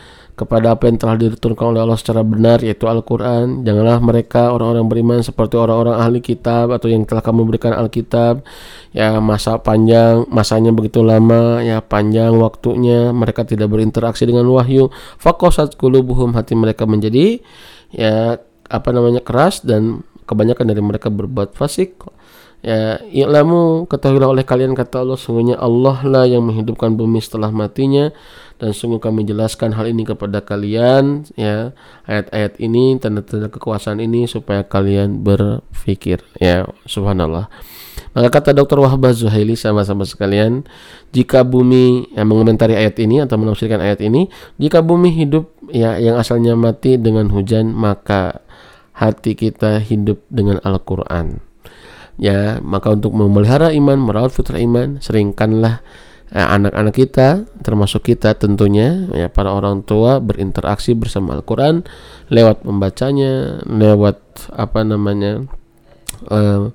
kepada 0.42 0.74
apa 0.74 0.90
yang 0.90 0.98
telah 0.98 1.14
diturunkan 1.14 1.70
oleh 1.70 1.81
Allah 1.87 1.94
secara 1.94 2.26
benar 2.26 2.59
yaitu 2.66 2.90
Al-Quran. 2.90 3.62
Janganlah 3.62 4.02
mereka 4.02 4.50
orang-orang 4.50 4.90
beriman 4.90 5.18
seperti 5.22 5.55
orang-orang 5.55 5.94
ahli 5.94 6.18
kitab 6.18 6.74
atau 6.74 6.90
yang 6.90 7.07
telah 7.07 7.22
kamu 7.22 7.46
berikan 7.46 7.70
Alkitab. 7.70 8.42
Ya 8.90 9.22
masa 9.22 9.62
panjang 9.62 10.26
masanya 10.26 10.74
begitu 10.74 11.00
lama 11.07 11.62
ya 11.62 11.78
panjang 11.78 12.35
waktunya 12.35 13.14
mereka 13.14 13.46
tidak 13.46 13.70
berinteraksi 13.70 14.26
dengan 14.26 14.50
wahyu. 14.50 14.90
Fakosat 15.22 15.78
kulubuhum 15.78 16.35
hati 16.35 16.59
mereka 16.59 16.85
menjadi 16.85 17.38
ya 17.94 18.42
apa 18.66 18.88
namanya 18.90 19.22
keras 19.22 19.62
dan 19.62 20.02
kebanyakan 20.26 20.66
dari 20.66 20.83
mereka 20.83 21.09
berbuat 21.12 21.55
fasik. 21.55 22.02
Ya, 22.62 23.02
ilamu 23.11 23.90
ketahuilah 23.90 24.31
oleh 24.38 24.46
kalian 24.46 24.78
kata 24.78 25.02
Allah 25.02 25.18
sungguhnya 25.18 25.59
Allah 25.59 25.98
lah 26.07 26.31
yang 26.31 26.46
menghidupkan 26.46 26.94
bumi 26.94 27.18
setelah 27.18 27.50
matinya 27.50 28.14
dan 28.62 28.70
sungguh 28.70 29.03
kami 29.03 29.27
jelaskan 29.27 29.75
hal 29.75 29.90
ini 29.90 30.07
kepada 30.07 30.38
kalian 30.38 31.27
ya. 31.35 31.75
Ayat-ayat 32.07 32.62
ini 32.62 32.94
tanda-tanda 33.03 33.51
kekuasaan 33.51 33.98
ini 33.98 34.31
supaya 34.31 34.62
kalian 34.62 35.27
berpikir 35.27 36.22
ya. 36.38 36.70
Subhanallah. 36.87 37.51
Maka 38.14 38.29
kata 38.38 38.55
Dr. 38.55 38.79
Wahbah 38.79 39.11
Zuhaili 39.11 39.59
sama-sama 39.59 40.07
sekalian 40.07 40.62
jika 41.11 41.42
bumi 41.42 42.14
yang 42.14 42.31
mengomentari 42.31 42.79
ayat 42.79 43.03
ini 43.03 43.18
atau 43.18 43.35
menafsirkan 43.35 43.83
ayat 43.83 43.98
ini 43.98 44.31
jika 44.62 44.79
bumi 44.79 45.11
hidup 45.11 45.51
ya 45.75 45.98
yang 45.98 46.14
asalnya 46.14 46.55
mati 46.55 47.03
dengan 47.03 47.35
hujan 47.35 47.75
maka 47.75 48.46
hati 48.94 49.35
kita 49.35 49.83
hidup 49.83 50.22
dengan 50.31 50.62
Al-Quran. 50.62 51.42
Ya 52.14 52.62
maka 52.62 52.94
untuk 52.94 53.11
memelihara 53.11 53.75
iman 53.75 53.98
merawat 53.98 54.31
fitrah 54.31 54.62
iman 54.62 55.03
seringkanlah 55.03 55.83
anak-anak 56.33 56.95
kita 56.97 57.45
termasuk 57.61 58.09
kita 58.09 58.33
tentunya 58.33 59.05
ya 59.12 59.29
para 59.29 59.53
orang 59.53 59.85
tua 59.85 60.16
berinteraksi 60.16 60.97
bersama 60.97 61.37
Al-Qur'an 61.37 61.85
lewat 62.33 62.64
membacanya 62.64 63.61
lewat 63.68 64.49
apa 64.57 64.81
namanya 64.81 65.45
eh, 66.33 66.73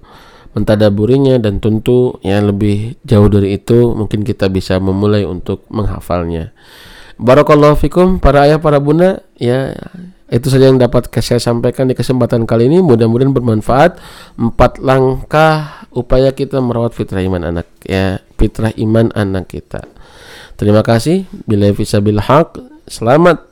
mentadaburinya 0.54 1.42
dan 1.42 1.58
tentu 1.58 2.22
yang 2.22 2.50
lebih 2.50 2.98
jauh 3.06 3.30
dari 3.30 3.58
itu 3.58 3.94
mungkin 3.94 4.26
kita 4.26 4.50
bisa 4.50 4.82
memulai 4.82 5.22
untuk 5.26 5.66
menghafalnya. 5.70 6.54
Barakallahu 7.18 7.78
fikum 7.78 8.22
para 8.22 8.46
ayah 8.46 8.62
para 8.62 8.78
bunda 8.78 9.26
ya 9.42 9.74
itu 10.28 10.52
saja 10.52 10.68
yang 10.68 10.76
dapat 10.76 11.08
saya 11.24 11.40
sampaikan 11.40 11.88
di 11.88 11.96
kesempatan 11.96 12.44
kali 12.44 12.68
ini. 12.68 12.84
Mudah-mudahan 12.84 13.32
bermanfaat. 13.32 13.96
Empat 14.36 14.84
langkah 14.84 15.88
upaya 15.96 16.36
kita 16.36 16.60
merawat 16.60 16.92
fitrah 16.92 17.24
iman 17.24 17.48
anak 17.48 17.68
ya, 17.88 18.20
fitrah 18.36 18.76
iman 18.76 19.08
anak 19.16 19.48
kita. 19.48 19.88
Terima 20.60 20.84
kasih. 20.84 21.24
Bila 21.48 21.72
bisa 21.72 22.04
haq. 22.04 22.60
Selamat 22.88 23.47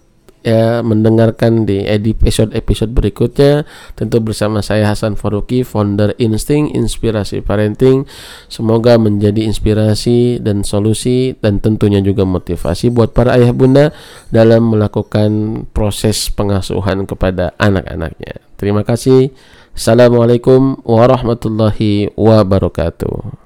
ya 0.46 0.86
mendengarkan 0.86 1.66
di 1.66 1.82
episode-episode 1.82 2.94
berikutnya. 2.94 3.66
Tentu 3.98 4.22
bersama 4.22 4.62
saya 4.62 4.94
Hasan 4.94 5.18
Faruqi 5.18 5.66
founder 5.66 6.14
Insting 6.22 6.70
Inspirasi 6.78 7.42
Parenting. 7.42 8.06
Semoga 8.46 9.02
menjadi 9.02 9.42
inspirasi 9.42 10.38
dan 10.40 10.62
solusi 10.62 11.34
dan 11.42 11.58
tentunya 11.58 12.00
juga 12.06 12.24
motivasi 12.24 12.94
buat 12.94 13.18
para 13.18 13.34
ayah 13.42 13.52
bunda 13.52 13.90
dalam 14.30 14.70
melakukan 14.70 15.66
proses 15.74 16.30
pengasuhan 16.30 17.10
kepada 17.10 17.58
anak-anaknya. 17.58 18.38
Terima 18.62 18.86
kasih. 18.86 19.34
Assalamualaikum 19.76 20.80
warahmatullahi 20.88 22.14
wabarakatuh 22.16 23.45